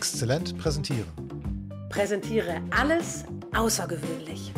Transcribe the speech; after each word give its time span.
Exzellent 0.00 0.56
präsentieren. 0.56 1.06
Präsentiere 1.90 2.62
alles 2.70 3.26
außergewöhnlich. 3.54 4.50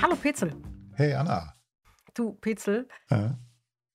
Hallo 0.00 0.14
Petzel. 0.14 0.54
Hey 0.94 1.12
Anna. 1.14 1.56
Du 2.14 2.34
Petzel, 2.34 2.86
äh? 3.08 3.30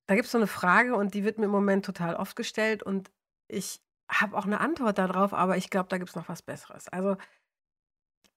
da 0.08 0.16
gibt 0.16 0.26
es 0.26 0.34
so 0.34 0.38
eine 0.38 0.48
Frage 0.48 0.98
und 0.98 1.14
die 1.14 1.24
wird 1.24 1.38
mir 1.38 1.46
im 1.46 1.52
Moment 1.52 1.86
total 1.86 2.14
oft 2.18 2.36
gestellt 2.36 2.84
und 2.84 3.10
ich 3.48 3.82
habe 4.10 4.38
auch 4.38 4.46
eine 4.46 4.60
Antwort 4.60 4.98
darauf, 4.98 5.34
aber 5.34 5.56
ich 5.56 5.70
glaube, 5.70 5.88
da 5.88 5.98
gibt 5.98 6.10
es 6.10 6.18
noch 6.18 6.28
was 6.28 6.42
Besseres. 6.42 6.90
Also 6.90 7.16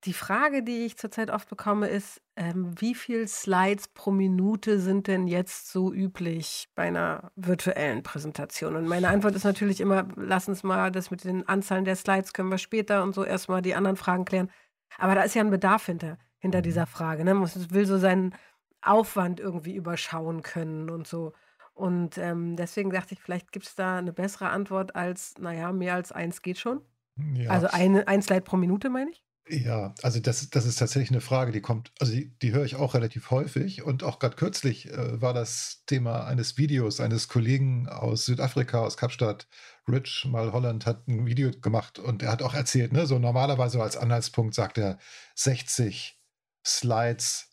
die 0.04 0.12
Frage, 0.12 0.62
die 0.62 0.84
ich 0.84 0.96
zurzeit 0.98 1.30
oft 1.30 1.48
bekomme, 1.48 1.88
ist, 1.88 2.20
ähm, 2.36 2.74
wie 2.78 2.94
viele 2.94 3.26
Slides 3.26 3.88
pro 3.88 4.10
Minute 4.10 4.78
sind 4.78 5.06
denn 5.06 5.26
jetzt 5.26 5.70
so 5.70 5.92
üblich 5.92 6.68
bei 6.74 6.84
einer 6.84 7.30
virtuellen 7.36 8.02
Präsentation? 8.02 8.76
Und 8.76 8.86
meine 8.86 9.08
Antwort 9.08 9.34
ist 9.34 9.44
natürlich 9.44 9.80
immer, 9.80 10.06
lass 10.16 10.48
uns 10.48 10.62
mal 10.62 10.90
das 10.90 11.10
mit 11.10 11.24
den 11.24 11.48
Anzahlen 11.48 11.84
der 11.84 11.96
Slides 11.96 12.32
können 12.32 12.50
wir 12.50 12.58
später 12.58 13.02
und 13.02 13.14
so 13.14 13.24
erstmal 13.24 13.62
die 13.62 13.74
anderen 13.74 13.96
Fragen 13.96 14.24
klären. 14.24 14.50
Aber 14.98 15.14
da 15.14 15.22
ist 15.22 15.34
ja 15.34 15.42
ein 15.42 15.50
Bedarf 15.50 15.86
hinter, 15.86 16.18
hinter 16.38 16.60
dieser 16.60 16.82
mhm. 16.82 16.90
Frage. 16.90 17.24
Ne? 17.24 17.34
Man 17.34 17.50
will 17.70 17.86
so 17.86 17.98
seinen 17.98 18.34
Aufwand 18.82 19.40
irgendwie 19.40 19.74
überschauen 19.74 20.42
können 20.42 20.90
und 20.90 21.06
so. 21.06 21.32
Und 21.72 22.18
ähm, 22.18 22.56
deswegen 22.56 22.90
dachte 22.90 23.14
ich, 23.14 23.20
vielleicht 23.20 23.50
gibt 23.52 23.66
es 23.66 23.74
da 23.74 23.98
eine 23.98 24.12
bessere 24.12 24.50
Antwort 24.50 24.94
als, 24.94 25.34
naja, 25.38 25.72
mehr 25.72 25.94
als 25.94 26.12
eins 26.12 26.42
geht 26.42 26.58
schon. 26.58 26.82
Ja. 27.16 27.50
Also 27.50 27.68
eine, 27.68 28.06
ein 28.06 28.22
Slide 28.22 28.42
pro 28.42 28.56
Minute, 28.56 28.90
meine 28.90 29.10
ich? 29.10 29.23
Ja, 29.46 29.94
also 30.02 30.20
das, 30.20 30.48
das 30.48 30.64
ist 30.64 30.78
tatsächlich 30.78 31.10
eine 31.10 31.20
Frage, 31.20 31.52
die 31.52 31.60
kommt, 31.60 31.92
also 32.00 32.14
die, 32.14 32.30
die 32.38 32.52
höre 32.52 32.64
ich 32.64 32.76
auch 32.76 32.94
relativ 32.94 33.30
häufig 33.30 33.82
und 33.82 34.02
auch 34.02 34.18
gerade 34.18 34.36
kürzlich 34.36 34.88
äh, 34.90 35.20
war 35.20 35.34
das 35.34 35.82
Thema 35.84 36.24
eines 36.24 36.56
Videos 36.56 36.98
eines 36.98 37.28
Kollegen 37.28 37.86
aus 37.86 38.24
Südafrika, 38.24 38.80
aus 38.80 38.96
Kapstadt, 38.96 39.46
Rich 39.86 40.24
Mal 40.30 40.52
Holland, 40.52 40.86
hat 40.86 41.06
ein 41.08 41.26
Video 41.26 41.50
gemacht 41.50 41.98
und 41.98 42.22
er 42.22 42.32
hat 42.32 42.40
auch 42.40 42.54
erzählt, 42.54 42.94
ne, 42.94 43.06
so 43.06 43.18
normalerweise 43.18 43.82
als 43.82 43.98
Anhaltspunkt 43.98 44.54
sagt 44.54 44.78
er 44.78 44.98
60 45.34 46.18
Slides 46.66 47.50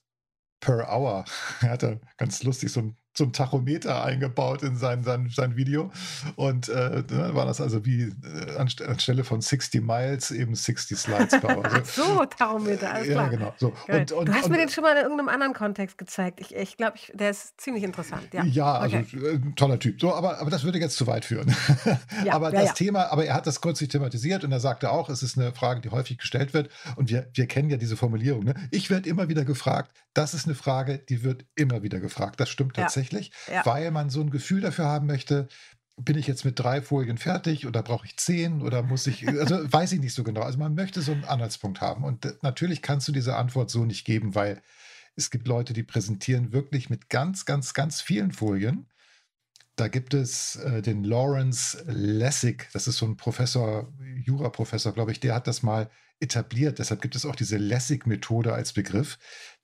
per 0.62 0.88
Hour. 0.90 1.26
Er 1.62 1.72
hatte 1.72 2.02
ganz 2.18 2.44
lustig 2.44 2.72
so 2.72 2.82
ein 2.82 2.98
ein 3.20 3.34
Tachometer 3.34 4.04
eingebaut 4.04 4.64
in 4.64 4.76
sein, 4.76 5.04
sein, 5.04 5.30
sein 5.34 5.56
Video. 5.56 5.92
Und 6.36 6.70
äh, 6.70 7.04
dann 7.04 7.36
war 7.36 7.46
das 7.46 7.60
also 7.62 7.86
wie 7.86 8.04
äh, 8.04 8.58
anstelle 8.58 9.24
von 9.24 9.42
60 9.42 9.82
Miles 9.82 10.32
eben 10.32 10.56
60 10.56 10.98
Slides 10.98 11.44
Hour. 11.44 11.62
Also, 11.72 12.04
so, 12.04 12.26
Tachometer, 12.26 12.94
alles 12.94 13.08
klar. 13.08 13.26
Ja, 13.26 13.30
genau. 13.30 13.54
So. 13.58 13.74
Und, 13.88 14.12
und, 14.12 14.28
du 14.28 14.34
hast 14.34 14.46
und, 14.46 14.52
mir 14.52 14.58
den 14.58 14.70
schon 14.70 14.84
mal 14.84 14.96
in 14.96 15.04
irgendeinem 15.04 15.30
anderen 15.30 15.54
Kontext 15.54 15.98
gezeigt. 15.98 16.42
Ich, 16.42 16.54
ich 16.56 16.76
glaube, 16.76 16.98
der 17.14 17.30
ist 17.30 17.60
ziemlich 17.62 17.84
interessant. 17.84 18.28
Ja, 18.34 18.44
ja 18.44 18.74
also 18.74 18.98
okay. 18.98 19.18
äh, 19.18 19.40
toller 19.56 19.80
Typ. 19.80 20.02
So, 20.02 20.14
aber, 20.14 20.40
aber 20.40 20.50
das 20.50 20.64
würde 20.64 20.80
jetzt 20.80 20.98
zu 20.98 21.08
weit 21.08 21.26
führen. 21.26 21.56
Ja, 22.26 22.34
aber 22.34 22.54
ja, 22.54 22.62
das 22.62 22.74
Thema, 22.74 23.12
aber 23.12 23.26
er 23.26 23.34
hat 23.34 23.48
das 23.48 23.62
kürzlich 23.62 23.90
thematisiert 23.90 24.44
und 24.44 24.52
er 24.52 24.60
sagte 24.60 24.92
auch, 24.92 25.10
es 25.10 25.24
ist 25.24 25.38
eine 25.38 25.54
Frage, 25.54 25.82
die 25.82 25.90
häufig 25.90 26.18
gestellt 26.18 26.54
wird. 26.54 26.70
Und 26.96 27.10
wir, 27.10 27.30
wir 27.34 27.48
kennen 27.48 27.70
ja 27.70 27.78
diese 27.78 27.98
Formulierung. 27.98 28.44
Ne? 28.44 28.54
Ich 28.70 28.90
werde 28.90 29.10
immer 29.10 29.28
wieder 29.28 29.46
gefragt, 29.46 29.92
das 30.14 30.34
ist 30.34 30.46
eine 30.46 30.56
Frage, 30.56 31.00
die 31.00 31.24
wird 31.24 31.46
immer 31.56 31.84
wieder 31.84 32.00
gefragt. 32.00 32.40
Das 32.40 32.50
stimmt 32.50 32.76
tatsächlich 32.76 33.01
tatsächlich, 33.02 33.32
ja. 33.52 33.66
weil 33.66 33.92
man 33.92 34.10
so 34.10 34.22
ein 34.22 34.30
Gefühl 34.30 34.62
dafür 34.62 34.86
haben 34.86 35.08
möchte, 35.08 35.48
bin 35.98 36.18
ich 36.18 36.28
jetzt 36.28 36.46
mit 36.46 36.58
drei 36.58 36.82
Folien 36.82 37.18
fertig 37.18 37.68
oder 37.68 37.84
brauche 37.84 38.06
ich 38.06 38.18
zehn 38.18 38.62
oder 38.62 38.82
muss 38.82 39.08
ich, 39.08 39.28
also 39.40 39.60
weiß 39.72 39.92
ich 39.94 40.00
nicht 40.00 40.14
so 40.14 40.24
genau. 40.24 40.42
Also 40.42 40.58
man 40.58 40.76
möchte 40.76 41.02
so 41.02 41.12
einen 41.12 41.26
Anhaltspunkt 41.26 41.82
haben. 41.82 42.04
Und 42.04 42.42
natürlich 42.42 42.82
kannst 42.82 43.08
du 43.08 43.12
diese 43.12 43.36
Antwort 43.36 43.70
so 43.70 43.86
nicht 43.86 44.06
geben, 44.06 44.36
weil 44.36 44.62
es 45.16 45.30
gibt 45.30 45.48
Leute, 45.48 45.74
die 45.74 45.84
präsentieren 45.84 46.54
wirklich 46.54 46.90
mit 46.90 47.10
ganz, 47.10 47.46
ganz, 47.46 47.74
ganz 47.74 48.02
vielen 48.02 48.32
Folien. 48.32 48.88
Da 49.76 49.88
gibt 49.88 50.14
es 50.14 50.58
äh, 50.58 50.82
den 50.82 51.04
Lawrence 51.04 51.84
Lessig, 51.88 52.70
das 52.74 52.88
ist 52.88 52.98
so 52.98 53.06
ein 53.06 53.18
Professor, 53.18 53.92
Juraprofessor, 54.16 54.94
glaube 54.94 55.12
ich, 55.12 55.20
der 55.20 55.36
hat 55.36 55.48
das 55.48 55.64
mal 55.64 55.90
etabliert. 56.22 56.80
Deshalb 56.80 57.02
gibt 57.02 57.16
es 57.16 57.26
auch 57.26 57.36
diese 57.36 57.58
Lessig-Methode 57.58 58.54
als 58.54 58.74
Begriff. 58.74 59.18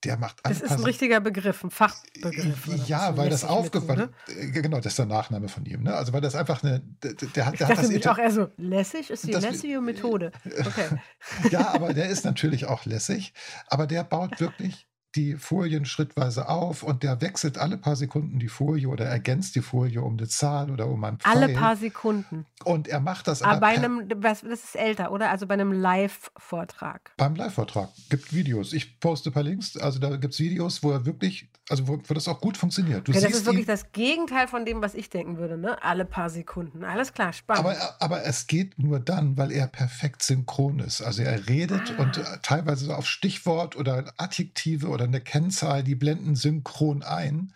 Der 0.03 0.17
macht 0.17 0.39
Das 0.43 0.61
ist 0.61 0.71
ein 0.71 0.83
richtiger 0.83 1.19
Begriff, 1.19 1.63
ein 1.63 1.71
Fachbegriff. 1.71 2.67
Ja, 2.87 3.17
weil 3.17 3.29
das 3.29 3.43
aufgefallen 3.43 4.09
äh, 4.27 4.47
Genau, 4.47 4.77
das 4.77 4.93
ist 4.93 4.99
der 4.99 5.05
Nachname 5.05 5.47
von 5.49 5.65
ihm. 5.65 5.83
Ne? 5.83 5.95
Also, 5.95 6.13
weil 6.13 6.21
das 6.21 6.35
einfach 6.35 6.63
eine. 6.63 6.81
Der, 7.03 7.13
der 7.13 7.45
hat, 7.45 7.59
der 7.59 7.67
hat 7.67 7.77
das 7.77 8.07
auch 8.07 8.17
eher 8.17 8.31
so, 8.31 8.49
lässig 8.57 9.09
ist 9.09 9.25
die 9.25 9.31
das, 9.31 9.43
lässige 9.43 9.81
Methode. 9.81 10.31
Okay. 10.45 10.99
ja, 11.51 11.73
aber 11.73 11.93
der 11.93 12.09
ist 12.09 12.25
natürlich 12.25 12.65
auch 12.65 12.85
lässig. 12.85 13.33
Aber 13.67 13.87
der 13.87 14.03
baut 14.03 14.39
wirklich 14.39 14.87
die 15.17 15.35
Folien 15.35 15.85
schrittweise 15.85 16.47
auf 16.47 16.83
und 16.83 17.01
der 17.01 17.19
wechselt 17.21 17.57
alle 17.57 17.77
paar 17.77 17.95
Sekunden 17.95 18.37
die 18.39 18.47
Folie 18.47 18.87
oder 18.87 19.05
ergänzt 19.05 19.55
die 19.55 19.61
Folie 19.61 20.01
um 20.01 20.17
eine 20.17 20.27
Zahl 20.27 20.69
oder 20.69 20.87
um 20.87 21.03
ein 21.03 21.17
Pfeil. 21.17 21.43
Alle 21.43 21.53
paar 21.53 21.75
Sekunden. 21.75 22.45
Und 22.63 22.87
er 22.87 22.99
macht 22.99 23.27
das 23.27 23.41
aber. 23.41 23.53
aber 23.53 23.61
bei 23.61 23.67
einem, 23.69 24.07
das 24.21 24.43
ist 24.43 24.75
älter, 24.75 25.11
oder? 25.11 25.31
Also 25.31 25.47
bei 25.47 25.55
einem 25.55 25.71
Live-Vortrag. 25.71 27.11
Beim 27.17 27.35
Live-Vortrag 27.35 27.89
gibt 28.09 28.33
Videos. 28.33 28.73
Ich 28.73 28.99
poste 28.99 29.31
ein 29.31 29.33
paar 29.33 29.43
Links. 29.43 29.75
Also 29.77 29.99
da 29.99 30.15
gibt 30.17 30.33
es 30.33 30.39
Videos, 30.39 30.83
wo 30.83 30.91
er 30.91 31.05
wirklich, 31.05 31.49
also 31.69 31.87
wo, 31.87 31.99
wo 32.05 32.13
das 32.13 32.27
auch 32.27 32.39
gut 32.39 32.55
funktioniert. 32.55 33.07
Du 33.07 33.11
okay, 33.11 33.21
das 33.21 33.31
ist 33.31 33.45
wirklich 33.45 33.65
das 33.65 33.91
Gegenteil 33.91 34.47
von 34.47 34.65
dem, 34.65 34.81
was 34.81 34.93
ich 34.93 35.09
denken 35.09 35.37
würde, 35.37 35.57
ne? 35.57 35.81
Alle 35.81 36.05
paar 36.05 36.29
Sekunden. 36.29 36.83
Alles 36.83 37.13
klar, 37.13 37.33
spannend. 37.33 37.65
Aber, 37.65 37.95
aber 37.99 38.23
es 38.25 38.45
geht 38.45 38.77
nur 38.77 38.99
dann, 38.99 39.37
weil 39.37 39.51
er 39.51 39.67
perfekt 39.67 40.21
synchron 40.21 40.79
ist. 40.79 41.01
Also 41.01 41.23
er 41.23 41.47
redet 41.49 41.95
ah. 41.97 42.03
und 42.03 42.17
äh, 42.17 42.23
teilweise 42.43 42.95
auf 42.95 43.07
Stichwort 43.07 43.75
oder 43.75 44.13
Adjektive 44.17 44.89
oder 44.89 45.06
eine 45.07 45.21
Kennzahl, 45.21 45.83
die 45.83 45.95
blenden 45.95 46.35
synchron 46.35 47.03
ein. 47.03 47.53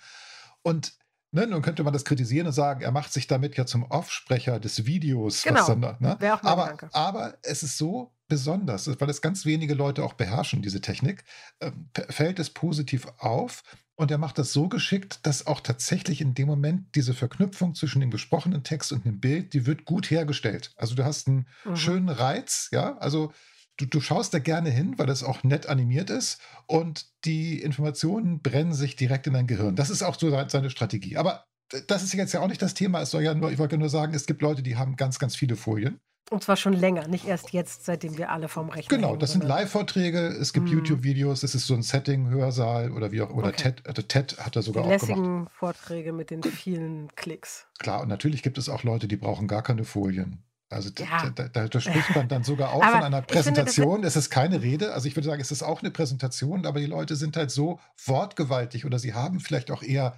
Und 0.62 0.94
ne, 1.32 1.48
nun 1.48 1.62
könnte 1.62 1.84
man 1.84 1.94
das 1.94 2.06
kritisieren 2.06 2.48
und 2.48 2.54
sagen, 2.54 2.82
er 2.82 2.92
macht 2.92 3.14
sich 3.14 3.28
damit 3.28 3.58
ja 3.58 3.66
zum 3.66 3.84
Offsprecher 3.84 4.60
des 4.60 4.86
Videos. 4.86 5.44
Genau. 5.44 5.66
Dann, 5.68 5.98
ne? 6.00 6.18
aber, 6.44 6.78
aber 6.92 7.38
es 7.44 7.64
ist 7.64 7.78
so 7.78 8.12
besonders, 8.28 8.88
weil 9.00 9.10
es 9.10 9.22
ganz 9.22 9.46
wenige 9.46 9.74
Leute 9.74 10.04
auch 10.04 10.14
beherrschen, 10.14 10.62
diese 10.62 10.80
Technik, 10.80 11.26
äh, 11.60 11.72
fällt 12.10 12.40
es 12.40 12.50
positiv 12.50 13.08
auf. 13.18 13.64
Und 13.96 14.10
er 14.10 14.18
macht 14.18 14.38
das 14.38 14.54
so 14.54 14.70
geschickt, 14.70 15.20
dass 15.24 15.46
auch 15.46 15.60
tatsächlich 15.60 16.22
in 16.22 16.34
dem 16.34 16.48
Moment 16.48 16.96
diese 16.96 17.14
Verknüpfung 17.14 17.76
zwischen 17.76 18.00
dem 18.00 18.10
gesprochenen 18.10 18.64
Text 18.64 18.94
und 18.94 19.06
dem 19.06 19.20
Bild, 19.20 19.54
die 19.54 19.66
wird 19.66 19.86
gut 19.86 20.10
hergestellt. 20.10 20.72
Also 20.78 20.96
du 20.96 21.04
hast 21.04 21.28
einen 21.28 21.46
mhm. 21.66 21.76
schönen 21.76 22.10
Reiz, 22.10 22.70
ja, 22.72 22.98
also 22.98 23.34
du, 23.82 23.86
du 23.88 24.02
schaust 24.02 24.34
da 24.34 24.40
gerne 24.40 24.70
hin, 24.70 24.94
weil 24.98 25.08
das 25.08 25.24
auch 25.24 25.44
nett 25.44 25.68
animiert 25.68 26.10
ist 26.10 26.40
und 26.68 27.06
die 27.26 27.62
Informationen 27.62 28.42
brennen 28.42 28.74
sich 28.74 28.96
direkt 28.96 29.28
in 29.28 29.34
dein 29.34 29.48
Gehirn. 29.48 29.76
Das 29.76 29.90
ist 29.90 30.04
auch 30.04 30.18
so 30.18 30.30
seine 30.48 30.70
Strategie. 30.70 31.18
Aber 31.18 31.46
das 31.88 32.04
ist 32.04 32.14
jetzt 32.14 32.34
ja 32.34 32.42
auch 32.42 32.48
nicht 32.48 32.62
das 32.62 32.74
Thema. 32.74 33.02
Es 33.02 33.12
soll 33.12 33.24
ja 33.24 33.34
nur, 33.34 33.52
ich 33.52 33.60
wollte 33.60 33.78
nur 33.78 33.90
sagen, 33.90 34.14
es 34.14 34.26
gibt 34.26 34.42
Leute, 34.42 34.62
die 34.62 34.76
haben 34.76 34.96
ganz, 34.96 35.20
ganz 35.20 35.36
viele 35.36 35.56
Folien. 35.56 36.00
Und 36.30 36.44
zwar 36.44 36.56
schon 36.56 36.72
länger, 36.72 37.10
nicht 37.10 37.28
erst 37.28 37.52
jetzt, 37.52 37.84
seitdem 37.84 38.18
wir 38.18 38.32
alle 38.32 38.48
vom 38.48 38.70
Rechner 38.70 38.96
Genau, 38.96 39.18
das 39.18 39.34
sind 39.34 39.44
Live-Vorträge, 39.44 40.28
es 40.28 40.54
gibt 40.54 40.68
mm. 40.68 40.74
YouTube-Videos, 40.74 41.44
es 41.44 41.56
ist 41.56 41.68
so 41.68 41.74
ein 41.74 41.82
Setting, 41.82 42.30
Hörsaal 42.30 42.94
oder 42.94 43.12
wie 43.12 43.22
auch, 43.22 43.32
oder 43.32 43.50
okay. 43.50 43.74
TED, 43.74 43.86
also 43.86 44.02
TED 44.02 44.38
hat 44.38 44.56
er 44.56 44.62
sogar 44.62 44.84
die 44.84 44.88
auch 44.88 44.94
lässigen 44.94 45.50
Vorträge 45.50 46.14
mit 46.14 46.30
den 46.30 46.42
vielen 46.42 47.14
Klicks. 47.18 47.68
Klar, 47.80 48.02
und 48.02 48.08
natürlich 48.08 48.44
gibt 48.44 48.58
es 48.58 48.70
auch 48.70 48.84
Leute, 48.84 49.10
die 49.10 49.18
brauchen 49.18 49.50
gar 49.50 49.62
keine 49.62 49.84
Folien. 49.84 50.42
Also 50.72 50.90
ja. 50.98 51.30
da, 51.30 51.48
da, 51.50 51.68
da, 51.68 51.82
spricht 51.82 52.10
man 52.16 52.28
dann 52.28 52.44
sogar 52.44 52.72
auch 52.72 52.84
von 52.84 53.04
einer 53.04 53.22
Präsentation. 53.22 53.96
Finde, 53.96 54.08
es 54.08 54.16
ist 54.16 54.30
keine 54.30 54.62
Rede. 54.62 54.94
Also 54.94 55.08
ich 55.08 55.16
würde 55.16 55.28
sagen, 55.28 55.42
es 55.42 55.52
ist 55.52 55.64
auch 55.64 55.82
eine 55.82 55.92
Präsentation, 55.92 56.66
aber 56.66 56.80
die 56.80 56.86
Leute 56.86 57.16
sind 57.16 57.36
halt 57.36 57.52
so 57.52 57.80
wortgewaltig 58.06 58.86
oder 58.86 58.98
sie 58.98 59.14
haben 59.14 59.40
vielleicht 59.40 59.70
auch 59.72 59.84
eher 59.84 60.18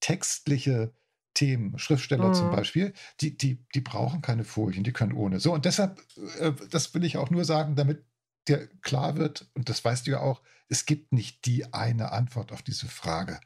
textliche 0.00 0.92
Themen, 1.34 1.78
Schriftsteller 1.78 2.28
mhm. 2.28 2.34
zum 2.34 2.50
Beispiel, 2.50 2.92
die, 3.20 3.36
die, 3.36 3.64
die 3.74 3.80
brauchen 3.80 4.20
keine 4.20 4.44
Folien, 4.44 4.84
die 4.84 4.92
können 4.92 5.12
ohne. 5.12 5.40
So, 5.40 5.54
und 5.54 5.64
deshalb, 5.64 6.02
äh, 6.40 6.52
das 6.70 6.94
will 6.94 7.04
ich 7.04 7.16
auch 7.16 7.30
nur 7.30 7.44
sagen, 7.44 7.74
damit 7.74 8.04
dir 8.48 8.68
klar 8.82 9.16
wird, 9.16 9.48
und 9.54 9.68
das 9.68 9.84
weißt 9.84 10.06
du 10.06 10.10
ja 10.10 10.20
auch, 10.20 10.42
es 10.68 10.84
gibt 10.84 11.12
nicht 11.12 11.46
die 11.46 11.72
eine 11.72 12.12
Antwort 12.12 12.52
auf 12.52 12.62
diese 12.62 12.86
Frage, 12.88 13.40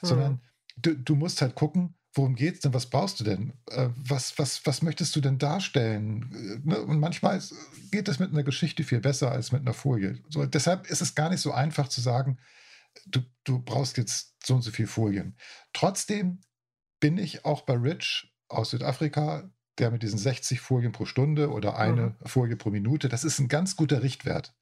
mhm. 0.00 0.06
sondern 0.06 0.40
du, 0.76 0.94
du 0.94 1.14
musst 1.14 1.42
halt 1.42 1.54
gucken, 1.54 1.94
worum 2.16 2.34
geht 2.34 2.54
es 2.54 2.60
denn? 2.60 2.74
Was 2.74 2.86
brauchst 2.86 3.20
du 3.20 3.24
denn? 3.24 3.52
Äh, 3.70 3.88
was, 3.96 4.38
was, 4.38 4.64
was 4.64 4.82
möchtest 4.82 5.14
du 5.16 5.20
denn 5.20 5.38
darstellen? 5.38 6.60
Äh, 6.64 6.68
ne? 6.68 6.80
Und 6.80 6.98
manchmal 6.98 7.42
geht 7.90 8.08
es 8.08 8.18
mit 8.18 8.30
einer 8.30 8.42
Geschichte 8.42 8.84
viel 8.84 9.00
besser 9.00 9.30
als 9.30 9.52
mit 9.52 9.62
einer 9.62 9.74
Folie. 9.74 10.18
So, 10.28 10.44
deshalb 10.46 10.88
ist 10.90 11.02
es 11.02 11.14
gar 11.14 11.30
nicht 11.30 11.40
so 11.40 11.52
einfach 11.52 11.88
zu 11.88 12.00
sagen, 12.00 12.38
du, 13.06 13.20
du 13.44 13.60
brauchst 13.60 13.96
jetzt 13.96 14.34
so 14.44 14.54
und 14.54 14.62
so 14.62 14.70
viele 14.70 14.88
Folien. 14.88 15.36
Trotzdem 15.72 16.40
bin 17.00 17.18
ich 17.18 17.44
auch 17.44 17.62
bei 17.62 17.74
Rich 17.74 18.32
aus 18.48 18.70
Südafrika, 18.70 19.50
der 19.78 19.90
mit 19.90 20.02
diesen 20.02 20.18
60 20.18 20.60
Folien 20.60 20.92
pro 20.92 21.04
Stunde 21.04 21.50
oder 21.50 21.76
eine 21.76 22.16
mhm. 22.20 22.26
Folie 22.26 22.56
pro 22.56 22.70
Minute, 22.70 23.08
das 23.08 23.24
ist 23.24 23.38
ein 23.38 23.48
ganz 23.48 23.76
guter 23.76 24.02
Richtwert. 24.02 24.54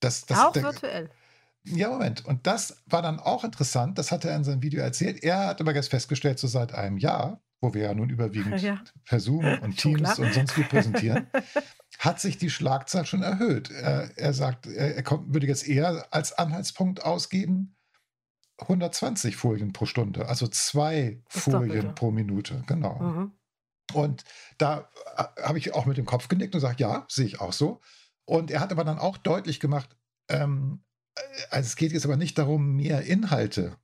Das, 0.00 0.26
das, 0.26 0.38
auch 0.38 0.52
der, 0.52 0.62
virtuell. 0.62 1.10
Ja, 1.72 1.90
Moment. 1.90 2.24
Und 2.24 2.46
das 2.46 2.82
war 2.86 3.02
dann 3.02 3.20
auch 3.20 3.44
interessant. 3.44 3.98
Das 3.98 4.12
hat 4.12 4.24
er 4.24 4.34
in 4.36 4.44
seinem 4.44 4.62
Video 4.62 4.80
erzählt. 4.80 5.22
Er 5.22 5.48
hat 5.48 5.60
aber 5.60 5.74
jetzt 5.74 5.90
festgestellt, 5.90 6.38
so 6.38 6.46
seit 6.46 6.74
einem 6.74 6.98
Jahr, 6.98 7.42
wo 7.60 7.74
wir 7.74 7.82
ja 7.82 7.94
nun 7.94 8.10
überwiegend 8.10 8.60
ja. 8.62 8.82
per 9.04 9.20
Zoom 9.20 9.44
und 9.60 9.76
Teams 9.78 10.18
und 10.18 10.32
sonst 10.32 10.56
wie 10.56 10.64
präsentieren, 10.64 11.26
hat 11.98 12.20
sich 12.20 12.38
die 12.38 12.50
Schlagzahl 12.50 13.06
schon 13.06 13.22
erhöht. 13.22 13.70
Er, 13.70 14.10
er 14.16 14.32
sagt, 14.32 14.66
er, 14.66 14.96
er 14.96 15.02
kommt, 15.02 15.32
würde 15.32 15.46
jetzt 15.46 15.66
eher 15.66 16.06
als 16.10 16.32
Anhaltspunkt 16.32 17.04
ausgeben 17.04 17.74
120 18.60 19.36
Folien 19.36 19.72
pro 19.72 19.86
Stunde, 19.86 20.28
also 20.28 20.48
zwei 20.48 21.22
Folien 21.28 21.94
pro 21.94 22.10
Minute. 22.10 22.64
Genau. 22.66 22.98
Mhm. 22.98 23.32
Und 23.94 24.24
da 24.58 24.88
äh, 25.16 25.42
habe 25.42 25.58
ich 25.58 25.74
auch 25.74 25.86
mit 25.86 25.96
dem 25.96 26.06
Kopf 26.06 26.28
genickt 26.28 26.54
und 26.54 26.60
gesagt, 26.60 26.80
ja, 26.80 27.06
sehe 27.08 27.26
ich 27.26 27.40
auch 27.40 27.52
so. 27.52 27.80
Und 28.24 28.50
er 28.50 28.60
hat 28.60 28.72
aber 28.72 28.84
dann 28.84 28.98
auch 28.98 29.16
deutlich 29.16 29.60
gemacht, 29.60 29.96
ähm, 30.28 30.82
äh, 30.82 30.87
also 31.50 31.66
es 31.66 31.76
geht 31.76 31.92
jetzt 31.92 32.04
aber 32.04 32.16
nicht 32.16 32.38
darum, 32.38 32.76
mehr 32.76 33.02
Inhalte 33.02 33.76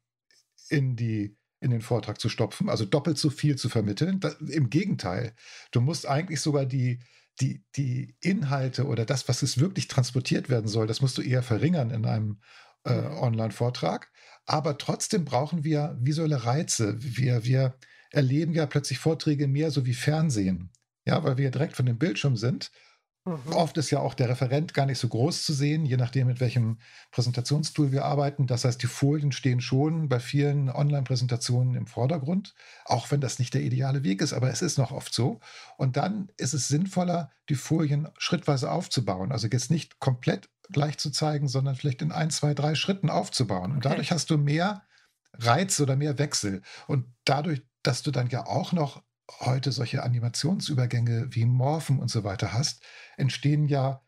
in 0.69 0.97
die 0.97 1.37
in 1.61 1.71
den 1.71 1.81
Vortrag 1.81 2.21
zu 2.21 2.29
stopfen, 2.29 2.69
also 2.69 2.85
doppelt 2.85 3.17
so 3.17 3.31
viel 3.31 3.57
zu 3.57 3.71
vermitteln. 3.71 4.21
Das, 4.21 4.35
Im 4.35 4.69
Gegenteil, 4.69 5.35
du 5.71 5.81
musst 5.81 6.07
eigentlich 6.07 6.43
sogar 6.43 6.67
die, 6.67 7.01
die, 7.41 7.65
die 7.75 8.15
Inhalte 8.21 8.87
oder 8.87 9.07
das, 9.07 9.29
was 9.29 9.43
es 9.43 9.59
wirklich 9.59 9.89
transportiert 9.89 10.51
werden 10.51 10.69
soll, 10.69 10.87
das 10.87 11.01
musst 11.01 11.17
du 11.17 11.23
eher 11.23 11.43
verringern 11.43 11.91
in 11.91 12.05
einem 12.05 12.41
äh. 12.85 12.93
Online-Vortrag. 12.93 14.13
Aber 14.45 14.77
trotzdem 14.77 15.25
brauchen 15.25 15.65
wir 15.65 15.97
visuelle 15.99 16.45
Reize. 16.45 16.97
Wir, 16.99 17.45
wir 17.45 17.79
erleben 18.11 18.53
ja 18.53 18.67
plötzlich 18.67 18.99
Vorträge 18.99 19.49
mehr 19.49 19.71
so 19.71 19.87
wie 19.87 19.95
Fernsehen. 19.95 20.71
Ja, 21.07 21.25
weil 21.25 21.39
wir 21.39 21.51
direkt 21.51 21.77
von 21.77 21.87
dem 21.87 21.99
Bildschirm 21.99 22.37
sind 22.37 22.71
Mhm. 23.27 23.53
Oft 23.53 23.79
ist 23.79 23.91
ja 23.91 24.01
auch 24.01 24.13
der 24.13 24.29
Referent 24.29 24.75
gar 24.75 24.85
nicht 24.85 24.99
so 24.99 25.09
groß 25.09 25.45
zu 25.45 25.55
sehen, 25.55 25.87
je 25.87 25.97
nachdem, 25.97 26.27
mit 26.27 26.41
welchem 26.41 26.79
Präsentationstool 27.11 27.91
wir 27.91 28.05
arbeiten. 28.05 28.47
Das 28.47 28.65
heißt, 28.67 28.83
die 28.83 28.87
Folien 28.87 29.33
stehen 29.33 29.63
schon 29.63 30.11
bei 30.11 30.21
vielen 30.21 30.69
Online-Präsentationen 30.69 31.75
im 31.75 31.87
Vordergrund, 31.87 32.55
auch 32.85 33.11
wenn 33.11 33.23
das 33.23 33.39
nicht 33.39 33.55
der 33.55 33.63
ideale 33.63 34.05
Weg 34.05 34.21
ist, 34.21 34.35
aber 34.35 34.51
es 34.51 34.61
ist 34.61 34.77
noch 34.77 34.93
oft 34.93 35.15
so. 35.15 35.41
Und 35.79 35.97
dann 35.97 36.31
ist 36.37 36.53
es 36.53 36.69
sinnvoller, 36.69 37.31
die 37.49 37.55
Folien 37.55 38.09
schrittweise 38.19 38.71
aufzubauen. 38.71 39.33
Also 39.33 39.49
jetzt 39.49 39.71
nicht 39.71 40.01
komplett 40.01 40.51
gleich 40.71 40.99
zu 40.99 41.11
zeigen, 41.11 41.49
sondern 41.49 41.77
vielleicht 41.77 42.03
in 42.03 42.13
ein, 42.13 42.31
zwei, 42.31 42.53
drei 42.53 42.75
Schritten 42.75 43.09
aufzubauen. 43.09 43.73
Und 43.73 43.87
dadurch 43.87 44.13
hast 44.13 44.29
du 44.29 44.37
mehr 44.37 44.83
Reiz 45.33 45.81
oder 45.81 45.97
mehr 45.97 46.19
Wechsel. 46.19 46.61
Und 46.87 47.07
dadurch, 47.25 47.63
dass 47.83 48.03
du 48.03 48.11
dann 48.11 48.29
ja 48.29 48.47
auch 48.47 48.73
noch 48.73 49.03
heute 49.41 49.73
solche 49.73 50.03
Animationsübergänge 50.03 51.29
wie 51.31 51.45
Morphen 51.47 51.99
und 51.99 52.09
so 52.09 52.25
weiter 52.25 52.53
hast, 52.53 52.83
entstehen 53.17 53.67
ja, 53.67 54.03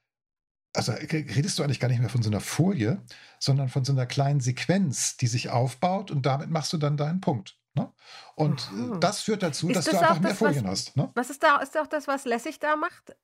also 0.75 0.93
redest 0.93 1.59
du 1.59 1.63
eigentlich 1.63 1.81
gar 1.81 1.89
nicht 1.89 2.01
mehr 2.01 2.11
von 2.11 2.23
so 2.23 2.31
einer 2.31 2.41
Folie, 2.41 3.03
sondern 3.39 3.69
von 3.69 3.85
so 3.85 3.93
einer 3.93 4.07
kleinen 4.07 4.41
Sequenz, 4.41 5.17
die 5.17 5.27
sich 5.27 5.51
aufbaut 5.51 6.11
und 6.11 6.27
damit 6.27 6.51
machst 6.51 6.73
du 6.73 6.77
dann 6.77 6.97
deinen 6.97 7.21
Punkt. 7.21 7.57
Ne? 7.77 7.93
Und 8.35 8.73
mhm. 8.73 9.01
das 9.01 9.21
führt 9.21 9.43
dazu, 9.43 9.69
ist 9.69 9.77
dass 9.77 9.85
das 9.85 9.95
du 9.95 10.01
einfach 10.01 10.21
mehr 10.21 10.31
das, 10.31 10.39
Folien 10.39 10.65
was, 10.65 10.71
hast. 10.71 10.97
Ne? 10.97 11.11
Was 11.15 11.31
ist 11.31 11.43
da, 11.43 11.59
ist 11.59 11.77
auch 11.77 11.87
das, 11.87 12.09
was 12.09 12.25
Lässig 12.25 12.59
da 12.59 12.75
macht? 12.75 13.15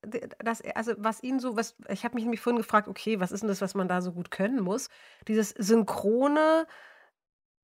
Das, 0.44 0.62
also 0.75 0.93
was 0.99 1.23
ihn 1.23 1.41
so, 1.41 1.56
was, 1.56 1.75
ich 1.89 2.05
habe 2.05 2.15
mich 2.15 2.25
nämlich 2.25 2.41
vorhin 2.41 2.61
gefragt, 2.61 2.87
okay, 2.87 3.19
was 3.19 3.33
ist 3.33 3.41
denn 3.41 3.49
das, 3.49 3.62
was 3.62 3.75
man 3.75 3.89
da 3.89 4.03
so 4.03 4.12
gut 4.12 4.31
können 4.31 4.61
muss? 4.61 4.89
Dieses 5.27 5.50
synchrone, 5.50 6.67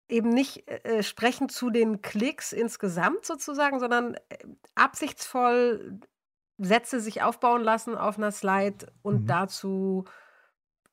eben 0.09 0.31
nicht 0.31 0.69
äh, 0.69 1.03
sprechen 1.03 1.49
zu 1.49 1.71
den 1.71 2.03
Klicks 2.03 2.53
insgesamt 2.53 3.25
sozusagen, 3.25 3.81
sondern 3.81 4.15
äh, 4.15 4.39
absichtsvoll 4.75 6.01
Sätze 6.59 7.01
sich 7.01 7.23
aufbauen 7.23 7.63
lassen 7.63 7.95
auf 7.95 8.19
einer 8.19 8.33
Slide 8.33 8.87
und 9.03 9.23
mhm. 9.23 9.27
dazu 9.27 10.05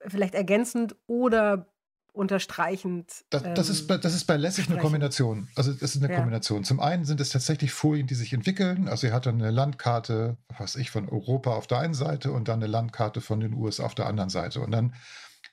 vielleicht 0.07 0.35
ergänzend 0.35 0.95
oder 1.07 1.67
unterstreichend. 2.15 3.25
Das, 3.29 3.43
das, 3.55 3.69
ist, 3.69 3.87
bei, 3.87 3.97
das 3.97 4.13
ist 4.13 4.25
bei 4.25 4.37
Lässig 4.37 4.69
eine 4.69 4.79
Kombination. 4.79 5.49
Also 5.55 5.73
das 5.73 5.95
ist 5.95 6.03
eine 6.03 6.11
ja. 6.11 6.17
Kombination. 6.17 6.63
Zum 6.63 6.79
einen 6.79 7.03
sind 7.03 7.19
es 7.19 7.29
tatsächlich 7.29 7.73
Folien, 7.73 8.07
die 8.07 8.15
sich 8.15 8.31
entwickeln. 8.31 8.87
Also 8.87 9.07
er 9.07 9.13
hat 9.13 9.25
dann 9.25 9.35
eine 9.35 9.51
Landkarte, 9.51 10.37
was 10.57 10.75
ich, 10.77 10.91
von 10.91 11.09
Europa 11.09 11.51
auf 11.51 11.67
der 11.67 11.79
einen 11.79 11.93
Seite 11.93 12.31
und 12.31 12.47
dann 12.47 12.59
eine 12.59 12.67
Landkarte 12.67 13.19
von 13.19 13.41
den 13.41 13.53
USA 13.53 13.83
auf 13.83 13.95
der 13.95 14.07
anderen 14.07 14.29
Seite. 14.29 14.61
Und 14.61 14.71
dann 14.71 14.95